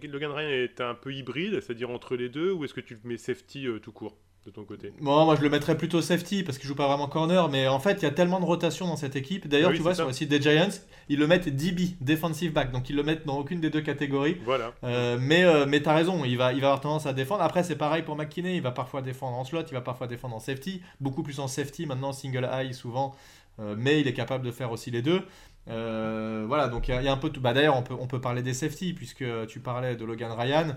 [0.07, 3.17] Logan Ryan est un peu hybride, c'est-à-dire entre les deux, ou est-ce que tu mets
[3.17, 4.17] safety tout court?
[4.45, 7.09] De ton côté Bon, moi je le mettrais plutôt safety parce qu'il joue pas vraiment
[7.09, 9.49] corner, mais en fait il y a tellement de rotation dans cette équipe.
[9.49, 10.68] D'ailleurs, tu vois, sur le site des Giants,
[11.09, 14.36] ils le mettent DB, defensive back, donc ils le mettent dans aucune des deux catégories.
[14.45, 14.74] Voilà.
[14.84, 17.42] Euh, mais euh, mais t'as raison, il va, il va avoir tendance à défendre.
[17.42, 20.36] Après, c'est pareil pour McKinney, il va parfois défendre en slot, il va parfois défendre
[20.36, 23.14] en safety, beaucoup plus en safety maintenant, single high souvent,
[23.61, 25.22] euh, mais il est capable de faire aussi les deux.
[25.66, 27.40] voilà, donc il y, a un peu tout.
[27.40, 30.76] Bah, D'ailleurs, on peut, on peut parler des safety, puisque tu parlais de Logan Ryan.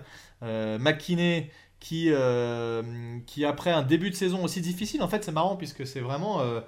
[0.78, 1.50] McKinney,
[1.80, 2.82] qui, euh,
[3.26, 6.40] qui après un début de saison aussi difficile, en fait c'est marrant puisque c'est vraiment
[6.40, 6.60] euh,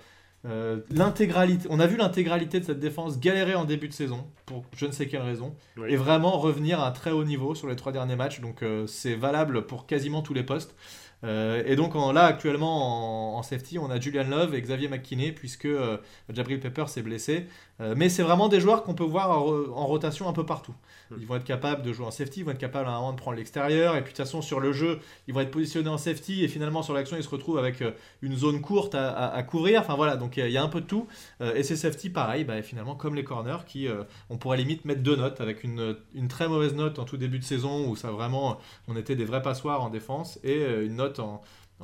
[0.46, 4.64] euh, l'intégralité, on a vu l'intégralité de cette défense galérer en début de saison pour
[4.76, 5.54] je ne sais quelle raison
[5.88, 9.14] et vraiment revenir à un très haut niveau sur les trois derniers matchs, donc c'est
[9.14, 10.74] valable pour quasiment tous les postes.
[11.22, 15.66] Euh, et donc là actuellement en, safety on a Julian Love et Xavier McKinney puisque
[15.66, 15.98] euh,
[16.30, 17.46] Jabril Pepper s'est blessé.
[17.80, 20.74] Euh, mais c'est vraiment des joueurs qu'on peut voir en, rotation un peu partout.
[21.18, 23.12] Ils vont être capables de jouer en safety, ils vont être capables à un moment
[23.12, 25.88] de prendre l'extérieur et puis de toute façon sur le jeu ils vont être positionnés
[25.88, 27.82] en safety et finalement sur l'action ils se retrouvent avec
[28.22, 29.80] une zone courte à, courir.
[29.80, 31.08] Enfin voilà donc il y, a un peu de tout.
[31.40, 33.88] et ces safety pareil bah, finalement comme les corners qui
[34.28, 35.96] on pourrait limite mettre deux notes avec une,
[36.28, 39.42] très mauvaise note en tout début de saison où ça vraiment on était des vrais
[39.42, 41.42] passoires en défense et une note en,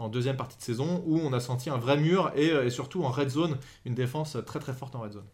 [0.09, 3.11] deuxième partie de saison où on a senti un vrai mur euh, et, surtout en
[3.11, 5.27] red zone, une défense très très forte en red zone.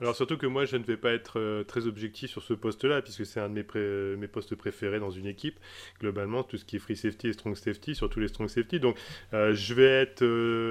[0.00, 3.02] Alors surtout que moi je ne vais pas être euh, très objectif sur ce poste-là
[3.02, 5.58] puisque c'est un de mes, mes, postes préférés dans une équipe.
[6.00, 8.80] Globalement tout ce qui est free safety et strong safety, surtout les strong safety.
[8.80, 8.96] Donc
[9.34, 10.24] euh, je vais être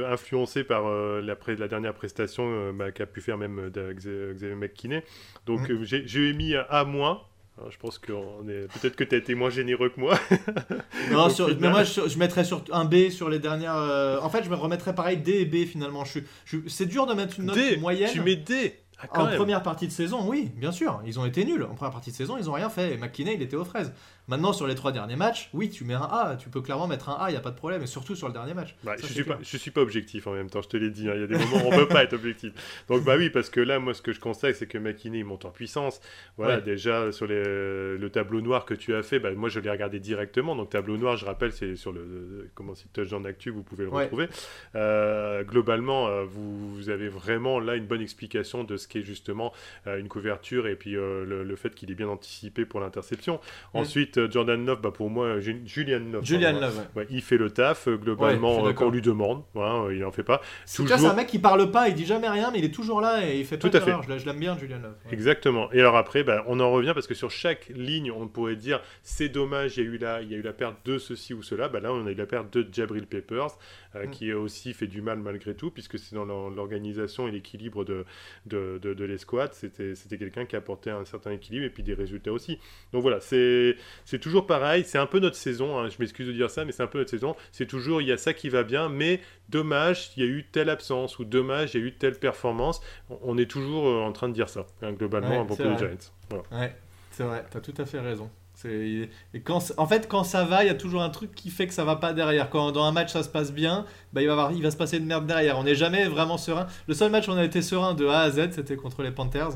[0.08, 5.04] influencé par la, la, dernière prestation bah, qu'a pu faire même Xavier McKinney.
[5.46, 5.84] Donc mmh.
[5.84, 7.24] j'ai mis A moins
[7.72, 8.68] je pense que est...
[8.68, 10.20] peut-être que tu as été moins généreux que moi.
[11.12, 11.28] non,
[11.60, 13.76] mais moi je, mettrais sur un B sur les dernières.
[13.76, 16.06] Euh, en fait, je me remettrais pareil D et B finalement.
[16.06, 16.58] Je, je...
[16.68, 18.12] C'est dur de mettre une note D, moyenne.
[18.12, 21.02] Tu mets D ah, en première partie de saison, oui, bien sûr.
[21.06, 21.64] Ils ont été nuls.
[21.64, 22.94] En première partie de saison, ils n'ont rien fait.
[22.94, 23.94] Et McKinney, il était aux fraises.
[24.28, 26.36] Maintenant, sur les trois derniers matchs, oui, tu mets un A.
[26.38, 27.82] Tu peux clairement mettre un A, il n'y a pas de problème.
[27.82, 28.76] Et surtout sur le dernier match.
[28.84, 31.10] Bah, je ne suis, pas, suis pas objectif en même temps, je te l'ai dit.
[31.10, 31.14] Hein.
[31.16, 32.52] Il y a des moments où on ne peut pas être objectif.
[32.90, 35.46] Donc, bah oui, parce que là, moi, ce que je constate, c'est que McKinney, monte
[35.46, 36.02] en puissance.
[36.36, 39.70] Voilà, déjà, sur les, le tableau noir que tu as fait, bah, moi, je l'ai
[39.70, 40.56] regardé directement.
[40.56, 43.90] Donc, tableau noir, je rappelle, c'est sur le comment c'est Touchdown Actu, vous pouvez le
[43.92, 44.28] retrouver.
[44.76, 49.04] Euh, globalement, euh, vous, vous, avez vraiment là une bonne explication de ce qui est
[49.04, 49.54] justement
[49.86, 53.40] une couverture et puis le, fait qu'il est bien anticipé pour l'interception.
[53.74, 53.78] Mm.
[54.18, 56.26] Ensuite, Jordan Love, bah, pour moi, Julian Love.
[56.26, 59.44] Julian Love, il fait le taf globalement quand on lui demande.
[59.92, 60.42] il en fait pas.
[60.66, 63.28] C'est un mec qui parle pas, il dit jamais rien, mais il est toujours là
[63.28, 63.94] et il fait tout à fait.
[64.18, 64.96] Je l'aime bien, Julian Love.
[65.12, 65.72] Exactement.
[65.72, 68.82] Et alors après, bah, on en revient parce que sur chaque ligne, on pourrait dire
[69.04, 71.34] c'est dommage, il y a eu la, il y a eu la perte de ceci
[71.34, 71.68] ou cela.
[71.70, 73.58] Bah, là, on a eu la perte de Jabril Peppers,
[73.96, 74.12] euh, mm.
[74.12, 78.06] qui a aussi fait du mal malgré tout, puisque c'est dans l'organisation et l'équilibre de,
[78.46, 79.54] de, de, l'escouade.
[79.54, 82.60] C'était quelqu'un qui apportait un certain équilibre et puis des résultats aussi.
[82.94, 83.76] Donc voilà, c'est
[84.20, 84.84] toujours pareil.
[84.86, 85.78] C'est un peu notre saison.
[85.78, 85.90] Hein.
[85.90, 87.36] Je m'excuse de dire ça, mais c'est un peu notre saison.
[87.52, 90.46] C'est toujours, il y a ça qui va bien, mais dommage, il y a eu
[90.50, 92.82] telle absence ou dommage, il y a eu telle performance.
[93.22, 96.42] On est toujours euh, en train de dire ça, hein, globalement, à propos des Giants.
[96.52, 96.76] Ouais,
[97.12, 98.30] c'est vrai, tu as tout à fait raison.
[98.66, 99.10] Et
[99.44, 101.74] quand, en fait, quand ça va, il y a toujours un truc qui fait que
[101.74, 102.50] ça va pas derrière.
[102.50, 104.78] Quand dans un match ça se passe bien, bah, il, va avoir, il va se
[104.78, 105.60] passer de merde derrière.
[105.60, 106.66] On n'est jamais vraiment serein.
[106.88, 109.12] Le seul match où on a été serein de A à Z, c'était contre les
[109.12, 109.52] Panthers.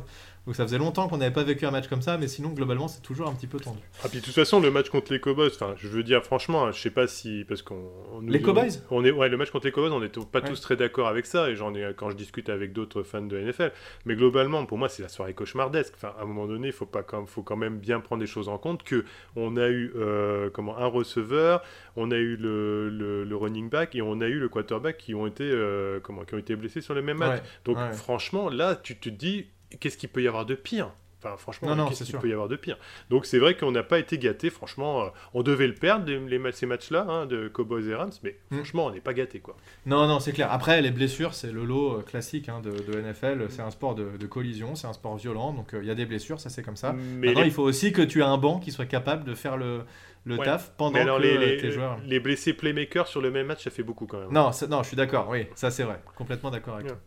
[0.48, 2.88] Donc ça faisait longtemps qu'on n'avait pas vécu un match comme ça, mais sinon globalement
[2.88, 3.78] c'est toujours un petit peu tendu.
[4.04, 6.66] Ah puis de toute façon le match contre les Cowboys, enfin je veux dire franchement,
[6.66, 7.92] hein, je sais pas si parce qu'on
[8.26, 10.76] les Cowboys, on, est ouais le match contre les Cowboys, on n'est pas tous très
[10.76, 13.72] d'accord avec ça et j'en ai quand je discute avec d'autres fans de NFL,
[14.06, 15.94] mais globalement pour moi c'est la soirée cauchemardesque.
[15.96, 18.28] Enfin à un moment donné il faut pas quand faut quand même bien prendre des
[18.28, 21.62] choses en compte que on a eu euh, comment un receveur,
[21.96, 25.28] on a eu le, le, running back et on a eu le quarterback qui ont
[25.28, 27.44] été euh, comment qui ont été blessés sur le même match.
[27.64, 29.46] Donc franchement là tu te dis
[29.80, 30.92] qu'est-ce qu'il peut y avoir de pire?
[31.24, 32.78] Enfin, franchement, qu'est-ce qu'il peut y avoir de pire?
[33.12, 34.50] Donc, c'est vrai qu'on n'a pas été gâté.
[34.50, 38.38] Franchement, euh, on devait le perdre, les, ces matchs-là, hein, de Cowboys et Rams, mais
[38.50, 38.56] hmm.
[38.56, 39.56] franchement, on n'est pas gâté, quoi.
[39.86, 40.52] Non, non, c'est clair.
[40.52, 43.46] Après, les blessures, c'est le lot euh, classique hein, de, NFL.
[43.50, 46.06] C'est un sport de, collision, c'est un sport violent, donc euh, il y a des
[46.06, 46.94] blessures, ça c'est comme ça.
[46.94, 49.58] Mais Maintenant, il faut aussi que tu aies un banc qui soit capable de faire
[49.58, 49.82] le,
[50.24, 52.00] le taf pendant alors que les, tes joueurs.
[52.06, 54.32] Les blessés playmakers sur le même match, ça fait beaucoup quand même.
[54.32, 56.02] Non, non je suis d'accord, oui, ça c'est vrai.
[56.16, 56.98] Complètement d'accord avec toi.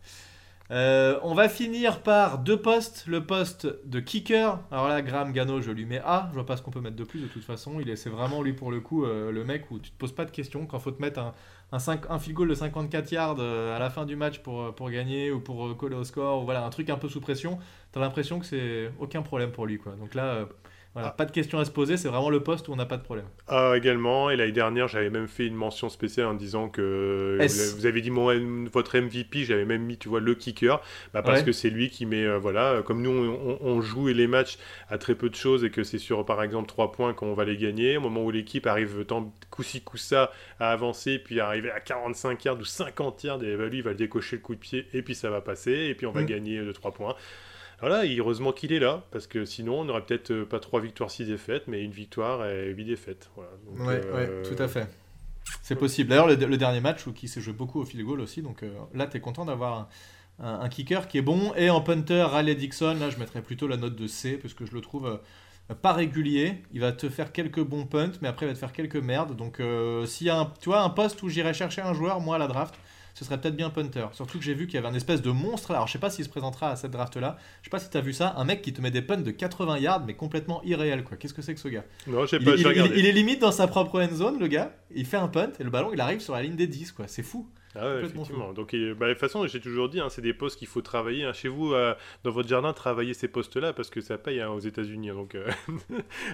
[0.71, 3.05] Euh, on va finir par deux postes.
[3.07, 4.59] Le poste de kicker.
[4.71, 6.27] Alors là, Graham Gano, je lui mets A.
[6.29, 7.79] Je vois pas ce qu'on peut mettre de plus de toute façon.
[7.79, 10.13] Il est, c'est vraiment lui pour le coup euh, le mec où tu te poses
[10.13, 11.33] pas de questions quand faut te mettre un,
[11.71, 14.73] un, 5, un field goal de 54 yards euh, à la fin du match pour,
[14.73, 17.59] pour gagner ou pour coller au score ou voilà un truc un peu sous pression.
[17.91, 19.93] T'as l'impression que c'est aucun problème pour lui quoi.
[19.93, 20.47] Donc là
[20.95, 22.95] voilà, pas de questions à se poser, c'est vraiment le poste où on n'a pas
[22.95, 23.25] de problème.
[23.49, 27.37] Ah, également, et l'année dernière, j'avais même fait une mention spéciale en disant que
[27.75, 30.81] vous avez dit mon, votre MVP, j'avais même mis, tu vois, le kicker,
[31.13, 34.57] bah, parce que c'est lui qui met, euh, voilà, comme nous, on, joue les matchs
[34.89, 37.43] à très peu de choses et que c'est sur, par exemple, 3 points qu'on va
[37.43, 40.31] les gagner, au moment où l'équipe arrive tant coup-ci, coup-ça
[40.61, 43.93] à avancer, puis arriver à 45 yards ou 50 yards, et bah, lui, il va
[43.93, 46.25] décocher le coup de pied, et puis ça va passer, et puis on va mm.
[46.25, 47.15] gagner de 3 points.
[47.81, 51.11] Voilà, heureusement qu'il est là, parce que sinon on n'aurait peut-être euh, pas trois victoires,
[51.11, 53.29] six défaites, mais une victoire et huit défaites.
[53.35, 53.51] Voilà.
[53.89, 54.87] ouais, euh, tout à fait.
[55.61, 56.09] C'est possible.
[56.09, 58.71] D'ailleurs, le, dernier match où qui s'est joué beaucoup au field goal aussi, donc euh,
[58.93, 59.89] là, tu es content d'avoir
[60.39, 61.53] un, kicker qui est bon.
[61.55, 64.65] Et en punter, Raleigh Dixon, là, je mettrais plutôt la note de C, parce que
[64.65, 65.19] je le trouve
[65.81, 66.63] pas régulier.
[66.73, 69.35] Il va te faire quelques bons punts, mais après, il va te faire quelques merdes.
[69.35, 69.61] Donc,
[70.07, 72.39] s'il y a un, tu vois, un poste où j'irais chercher un joueur, moi, à
[72.39, 72.75] la draft,
[73.15, 74.05] ce serait peut-être bien punter.
[74.11, 75.77] Surtout que j'ai vu qu'il y avait un espèce de monstre là.
[75.77, 77.37] Alors je sais pas s'il se présentera à cette draft là.
[77.61, 78.35] Je sais pas si tu as vu ça.
[78.37, 81.15] Un mec qui te met des punts de 80 yards mais complètement irréel quoi.
[81.15, 81.85] Qu'est-ce que c'est que ce gars?
[82.07, 82.55] Non, j'ai pas.
[82.55, 84.75] Il, il, est limite dans sa propre end zone le gars.
[84.93, 87.07] Il fait un punt et le ballon il arrive sur la ligne des 10 quoi.
[87.07, 87.49] C'est fou.
[87.75, 88.53] Ah ouais, effectivement.
[88.53, 91.25] Donc, bah, de toute façon, j'ai toujours dit, hein, c'est des postes qu'il faut travailler.
[91.25, 91.33] Hein.
[91.33, 94.59] Chez vous, euh, dans votre jardin, travaillez ces postes-là parce que ça paye hein, aux
[94.59, 95.09] États-Unis.
[95.09, 95.49] Donc, euh,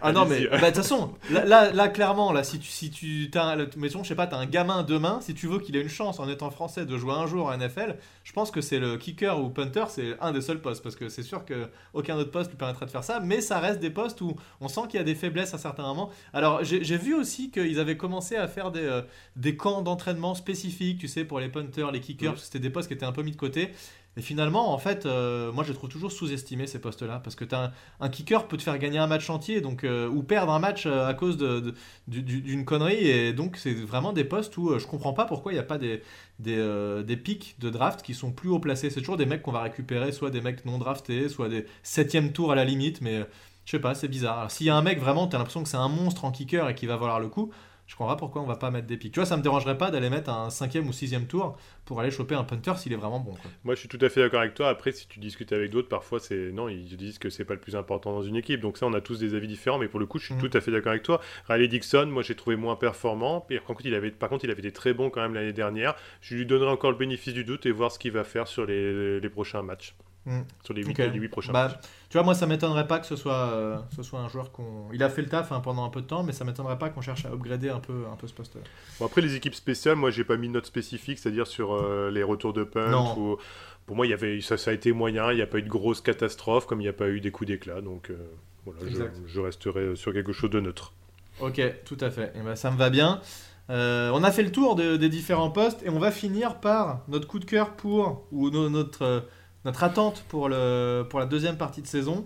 [0.02, 3.30] ah non, mais bah, de toute façon, là, là, clairement, là, si tu, si tu
[3.36, 5.90] as, mettons, je sais pas, as un gamin demain, si tu veux qu'il ait une
[5.90, 8.98] chance en étant français de jouer un jour à NFL, je pense que c'est le
[8.98, 12.32] kicker ou punter, c'est un des seuls postes parce que c'est sûr que aucun autre
[12.32, 13.20] poste lui permettrait de faire ça.
[13.20, 15.84] Mais ça reste des postes où on sent qu'il y a des faiblesses à certains
[15.84, 16.12] moments.
[16.34, 19.02] Alors, j'ai vu aussi qu'ils avaient commencé à faire des, euh,
[19.36, 22.94] des camps d'entraînement spécifiques, tu sais, pour les punters, les kickers c'était des postes qui
[22.94, 23.72] étaient un peu mis de côté.
[24.18, 27.22] Et finalement, en fait, euh, moi je trouve toujours sous-estimé ces postes-là.
[27.24, 27.72] Parce que as
[28.02, 30.86] un, kicker peut te faire gagner un match entier donc, euh, ou perdre un match
[30.86, 31.72] euh, à cause d'une
[32.10, 33.08] de, connerie.
[33.08, 35.78] Et donc, c'est vraiment des postes où je comprends pas pourquoi il n'y a pas
[35.78, 36.02] des,
[36.40, 38.90] des, des, pics de draft qui sont plus haut placés.
[38.90, 42.34] C'est toujours des mecs qu'on va récupérer, soit des mecs non draftés, soit des septième
[42.34, 43.00] tours à la limite.
[43.00, 43.26] Mais
[43.64, 44.52] je sais pas, c'est bizarre.
[44.52, 46.68] S'il y a un mec vraiment, tu as l'impression que c'est un monstre en kicker
[46.68, 47.54] et qui va valoir le coup
[47.92, 49.12] je comprends pas pourquoi on va pas mettre des pics.
[49.12, 52.10] Tu vois, ça me dérangerait pas d'aller mettre un cinquième ou sixième tour pour aller
[52.10, 53.34] choper un punter s'il est vraiment bon.
[53.66, 54.70] Moi, je suis tout à fait d'accord avec toi.
[54.70, 57.60] Après, si tu discutes avec d'autres, parfois, c'est non, ils disent que c'est pas le
[57.60, 58.62] plus important dans une équipe.
[58.62, 59.78] Donc ça, on a tous des avis différents.
[59.78, 60.40] Mais pour le coup, je suis mhm.
[60.40, 61.20] tout à fait d'accord avec toi.
[61.50, 63.42] Riley Dixon, moi, j'ai trouvé moins performant.
[63.42, 65.96] Par contre, il avait, par contre, il avait été très bon quand même l'année dernière.
[66.22, 68.66] Je lui donnerai encore le bénéfice du doute et voir ce qu'il va faire sur
[68.66, 69.96] les, les prochains matchs.
[70.26, 70.42] Mm.
[70.64, 71.78] sur les 8, prochains bah, matchs.
[72.10, 74.90] Tu vois, moi, ça m'étonnerait pas que ce soit, euh, ce soit un joueur qu'on.
[74.94, 76.90] Il a fait le taf hein, pendant un peu de temps, mais ça m'étonnerait pas
[76.90, 78.58] qu'on cherche à upgrader un peu, un peu ce poste.
[79.00, 82.12] Bon, après, les équipes spéciales, moi, j'ai pas mis de note spécifique, c'est-à-dire sur euh,
[82.12, 83.18] les retours de punch.
[83.18, 83.38] Ou...
[83.86, 85.70] Pour moi, y avait, ça, ça a été moyen, il n'y a pas eu de
[85.70, 87.82] grosse catastrophe, comme il n'y a pas eu des coups d'éclat.
[87.82, 88.18] Donc, euh,
[88.66, 88.82] voilà,
[89.26, 90.94] je, resterai sur quelque chose de neutre.
[91.40, 92.28] Ok, tout à fait.
[92.36, 93.22] Et eh ben, ça me va bien.
[93.70, 97.40] on a fait le tour des différents postes et on va finir par notre coup
[97.40, 99.24] de cœur pour, ou notre
[99.66, 102.26] notre attente pour, le, pour la deuxième partie de saison.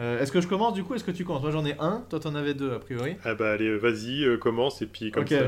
[0.00, 2.04] Euh, est-ce que je commence du coup Est-ce que tu commences Moi j'en ai un,
[2.08, 3.16] toi t'en avais deux a priori.
[3.24, 5.42] Ah bah allez, vas-y, euh, commence et puis comme ça.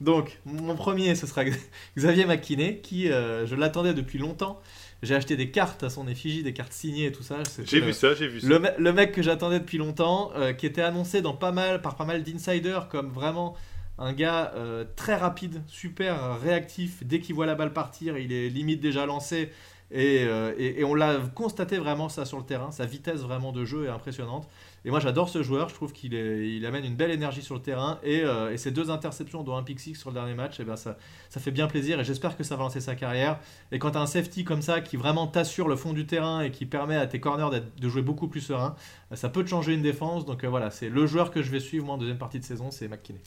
[0.00, 1.42] Donc mon premier ce sera
[1.96, 4.60] Xavier McKinney qui, euh, je l'attendais depuis longtemps.
[5.02, 7.36] J'ai acheté des cartes à son effigie, des cartes signées et tout ça.
[7.64, 8.48] J'ai vu ça, j'ai vu ça.
[8.48, 12.24] Le, mec que j'attendais depuis longtemps, qui était annoncé dans pas mal, par pas mal
[12.24, 13.54] d'insiders comme vraiment
[13.96, 14.52] un gars
[14.96, 17.04] très rapide, super réactif.
[17.04, 19.52] Dès qu'il voit la balle partir, il est limite déjà lancé.
[19.94, 23.86] Euh, et, on l'a constaté vraiment ça sur le terrain, sa vitesse vraiment de jeu
[23.86, 24.48] est impressionnante.
[24.84, 27.62] Et moi j'adore ce joueur, je trouve qu'il il amène une belle énergie sur le
[27.62, 27.98] terrain.
[28.02, 30.76] Et, euh, ses deux interceptions, dont un pick six sur le dernier match, eh ben
[30.76, 30.96] ça,
[31.30, 33.38] ça fait bien plaisir et j'espère que ça va lancer sa carrière.
[33.72, 36.42] Et quand tu as un safety comme ça qui vraiment t'assure le fond du terrain
[36.42, 38.76] et qui permet à tes corners de jouer beaucoup plus serein,
[39.12, 40.26] ça peut te changer une défense.
[40.26, 42.44] Donc euh, voilà, c'est le joueur que je vais suivre moi en deuxième partie de
[42.44, 43.20] saison, c'est McKinney.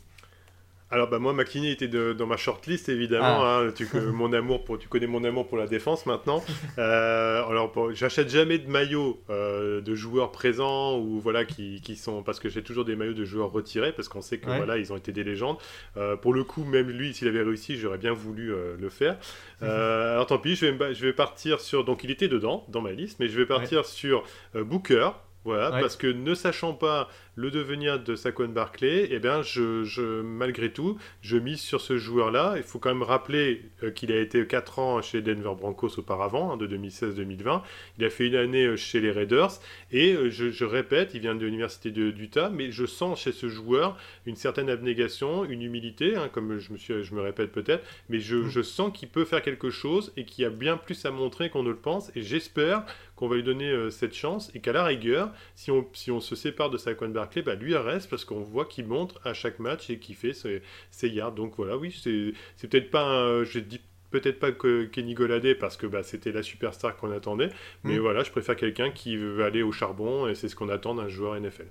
[0.92, 3.42] Alors bah moi McKinney était dans ma shortlist évidemment.
[3.42, 3.64] Ah.
[3.64, 3.72] Hein.
[3.74, 6.44] tu, mon amour pour, tu connais mon amour pour la défense maintenant.
[6.78, 12.24] Euh, alors j'achète jamais de maillots euh, de joueurs présents ou voilà qui, qui sont
[12.24, 14.92] parce que j'ai toujours des maillots de joueurs retirés parce qu'on sait que voilà ils
[14.92, 15.58] ont été des légendes.
[15.96, 19.18] Euh, pour le coup même lui s'il avait réussi j'aurais bien voulu le faire.
[19.62, 22.92] alors tant pis je vais, je vais partir sur donc il était dedans dans ma
[22.92, 24.24] liste mais je vais partir sur
[24.54, 25.12] Booker.
[25.44, 30.22] Voilà, parce que ne sachant pas le devenir de Saquon Barclay, eh bien, je, je,
[30.22, 32.56] malgré tout, je mise sur ce joueur-là.
[32.58, 36.52] Il faut quand même rappeler euh, qu'il a été 4 ans chez Denver Broncos auparavant,
[36.52, 37.62] hein, de 2016-2020.
[37.98, 39.60] Il a fait une année euh, chez les Raiders.
[39.92, 43.98] Et euh, je, répète, il vient de l'université d'Utah, mais je sens chez ce joueur
[44.26, 48.20] une certaine abnégation, une humilité, hein, comme je me, suis, je me répète peut-être, mais
[48.20, 48.50] je, mm.
[48.50, 51.50] je sens qu'il peut faire quelque chose et qu'il y a bien plus à montrer
[51.50, 52.12] qu'on ne le pense.
[52.16, 52.86] Et j'espère
[53.22, 56.36] qu'on va lui donner cette chance et qu'à la rigueur, si on, si on se
[56.36, 59.92] sépare de Saquon Barclay, bah, lui reste parce qu'on voit qu'il montre à chaque match
[59.92, 61.34] et qu'il fait ses, ses, yards.
[61.34, 65.78] Donc voilà, oui, c'est peut-être pas un, je dis peut-être pas que Kenny Goladé parce
[65.78, 67.52] que bah, c'était la superstar qu'on attendait,
[67.84, 68.00] mais mm.
[68.00, 71.08] voilà, je préfère quelqu'un qui veut aller au charbon et c'est ce qu'on attend d'un
[71.08, 71.68] joueur NFL.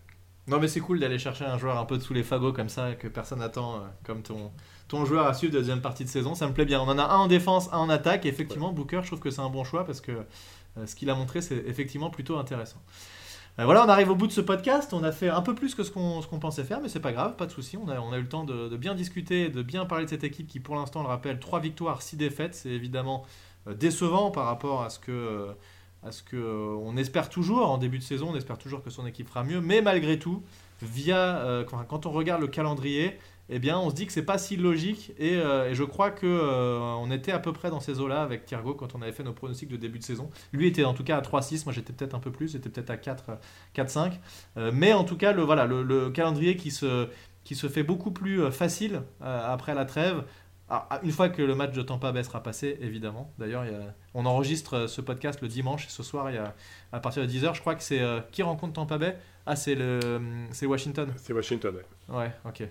[0.47, 2.69] Non mais c'est cool d'aller chercher un joueur un peu de sous les fagots comme
[2.69, 4.51] ça que personne n'attend euh, comme ton,
[4.89, 6.81] ton joueur à suivre de deuxième partie de saison, ça me plaît bien.
[6.81, 9.31] On en a un en défense, un en attaque et effectivement Booker je trouve que
[9.31, 10.23] c'est un bon choix parce que euh,
[10.85, 12.81] ce qu'il a montré c'est effectivement plutôt intéressant.
[13.59, 14.93] Euh, voilà, on arrive au bout de ce podcast.
[14.93, 17.37] On a fait un peu plus que ce qu'on pensait faire, mais c'est pas grave,
[17.37, 17.77] pas de souci.
[17.77, 20.25] On a, on a eu le temps de, bien discuter, de bien parler de cette
[20.25, 22.55] équipe qui, pour l'instant, le rappelle, 3 victoires, 6 défaites.
[22.55, 23.25] C'est évidemment
[23.67, 25.13] euh, décevant par rapport à ce que.
[25.13, 25.53] Euh,
[26.03, 26.39] à ce que
[26.83, 29.61] on espère toujours en début de saison, on espère toujours que son équipe fera mieux,
[29.61, 30.43] mais malgré tout,
[30.81, 33.19] via quand on regarde le calendrier,
[33.53, 35.13] eh bien, on se dit que c'est pas si logique.
[35.19, 38.47] Et, euh, je crois que euh, on était à peu près dans ces eaux-là avec
[38.47, 40.31] Thiergo quand on avait fait nos pronostics de début de saison.
[40.53, 42.91] Lui était en tout cas à 3-6, moi j'étais peut-être un peu plus, j'étais peut-être
[42.91, 44.13] à 4-5.
[44.57, 47.09] Euh, mais en tout cas, le, voilà, le, calendrier qui se,
[47.43, 50.23] qui se fait beaucoup plus facile après la trêve.
[50.69, 53.33] Ah, une fois que le match de Tampa Bay sera passé, évidemment.
[53.39, 53.65] D'ailleurs,
[54.15, 56.55] on enregistre ce podcast le dimanche et ce soir, il y a,
[56.93, 59.17] à partir de 10h, je crois que c'est qui rencontre Tampa Bay?
[59.47, 59.77] Ah, c'est
[60.63, 61.13] Washington.
[61.17, 62.17] C'est Washington, ouais.
[62.17, 62.69] Ouais, ok.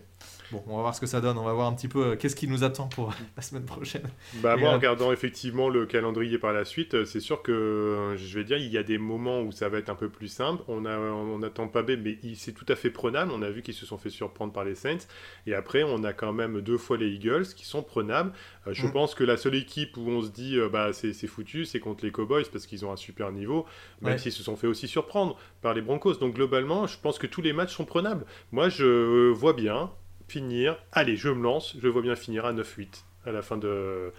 [0.52, 1.38] Bon, on va voir ce que ça donne.
[1.38, 4.08] On va voir un petit peu euh, qu'est-ce qui nous attend pour la semaine prochaine.
[4.36, 8.16] Bah, moi, en euh, regardant effectivement le calendrier par la suite, euh, c'est sûr que
[8.18, 10.28] je vais dire, il y a des moments où ça va être un peu plus
[10.28, 10.64] simple.
[10.68, 13.32] On a, on attend pas B, mais c'est tout à fait prenable.
[13.34, 15.08] On a vu qu'ils se sont fait surprendre par les Saints.
[15.46, 18.32] Et après, on a quand même deux fois les Eagles qui sont prenables.
[18.68, 18.92] je mm.
[18.92, 22.12] pense que la seule équipe où on se dit, bah, c'est foutu, c'est contre les
[22.12, 23.66] Cowboys parce qu'ils ont un super niveau,
[24.02, 26.16] même s'ils se sont fait aussi surprendre par les Broncos.
[26.16, 28.26] Donc globalement, je pense que tous les matchs sont prenables.
[28.52, 29.92] Moi, je vois bien
[30.30, 30.78] finir.
[30.92, 31.76] Allez, je me lance.
[31.82, 34.12] Je vois bien finir à 9-8 à la fin de.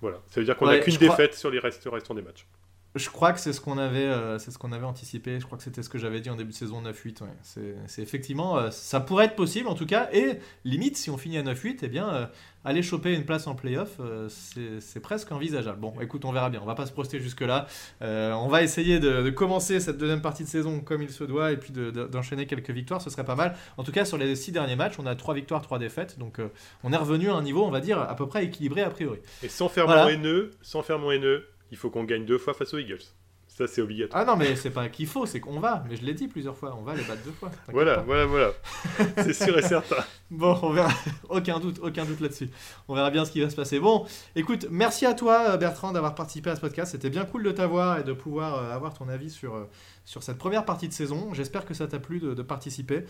[0.00, 0.18] Voilà.
[0.28, 2.46] Ça veut dire qu'on n'a qu'une défaite sur les restes, restants des matchs.
[2.94, 5.40] Je crois que c'est ce qu'on avait, euh, c'est ce qu'on avait anticipé.
[5.40, 7.22] Je crois que c'était ce que j'avais dit en début de saison 9-8.
[7.42, 10.08] C'est effectivement, euh, ça pourrait être possible en tout cas.
[10.12, 12.26] Et limite, si on finit à 9-8, eh bien, euh,
[12.64, 15.80] aller choper une place en playoff, c'est presque envisageable.
[15.80, 16.60] Bon, écoute, on verra bien.
[16.62, 17.66] On va pas se proster jusque là.
[18.00, 21.56] on va essayer de, commencer cette deuxième partie de saison comme il se doit et
[21.56, 23.02] puis d'enchaîner quelques victoires.
[23.02, 23.56] Ce serait pas mal.
[23.76, 26.18] En tout cas, sur les six derniers matchs, on a trois victoires, trois défaites.
[26.18, 26.40] Donc,
[26.84, 29.18] on est revenu à un niveau, on va dire, à peu près équilibré a priori.
[29.42, 31.44] Et sans faire mon haineux, sans faire mon haineux
[31.74, 33.02] il faut qu'on gagne deux fois face aux Eagles.
[33.48, 34.22] Ça, c'est obligatoire.
[34.22, 35.84] Ah non, mais c'est pas qu'il faut, c'est qu'on va.
[35.88, 37.50] Mais je l'ai dit plusieurs fois, on va les battre deux fois.
[37.72, 38.52] Voilà, voilà, voilà.
[39.18, 40.04] c'est sûr et certain.
[40.30, 40.92] Bon, on verra.
[41.28, 42.48] aucun doute, aucun doute là-dessus.
[42.86, 43.80] On verra bien ce qui va se passer.
[43.80, 44.06] Bon,
[44.36, 46.92] écoute, merci à toi, euh, Bertrand, d'avoir participé à ce podcast.
[46.92, 49.68] C'était bien cool de t'avoir et de pouvoir euh, avoir ton avis sur, euh,
[50.04, 51.32] sur cette première partie de saison.
[51.32, 53.04] J'espère que ça t'a plu de, de participer.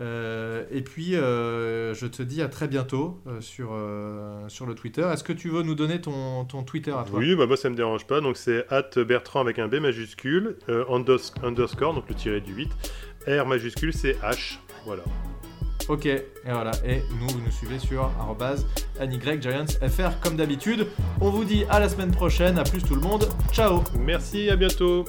[0.00, 3.70] Euh, et puis, euh, je te dis à très bientôt euh, sur,
[4.48, 5.02] sur le Twitter.
[5.12, 7.18] Est-ce que tu veux nous donner ton, ton Twitter à toi?
[7.18, 8.20] Oui, bah moi ça me dérange pas.
[8.20, 12.70] Donc c'est at Bertrand avec un B majuscule, unders- underscore, donc le tiré du 8.
[13.26, 14.58] R majuscule, c'est H.
[14.86, 15.02] Voilà.
[15.88, 16.70] Ok, et voilà.
[16.84, 18.10] Et nous, vous nous suivez sur
[19.00, 20.86] AnyGregGiantsFR comme d'habitude.
[21.20, 22.58] On vous dit à la semaine prochaine.
[22.58, 23.26] À plus tout le monde.
[23.52, 25.06] Ciao Merci, à bientôt.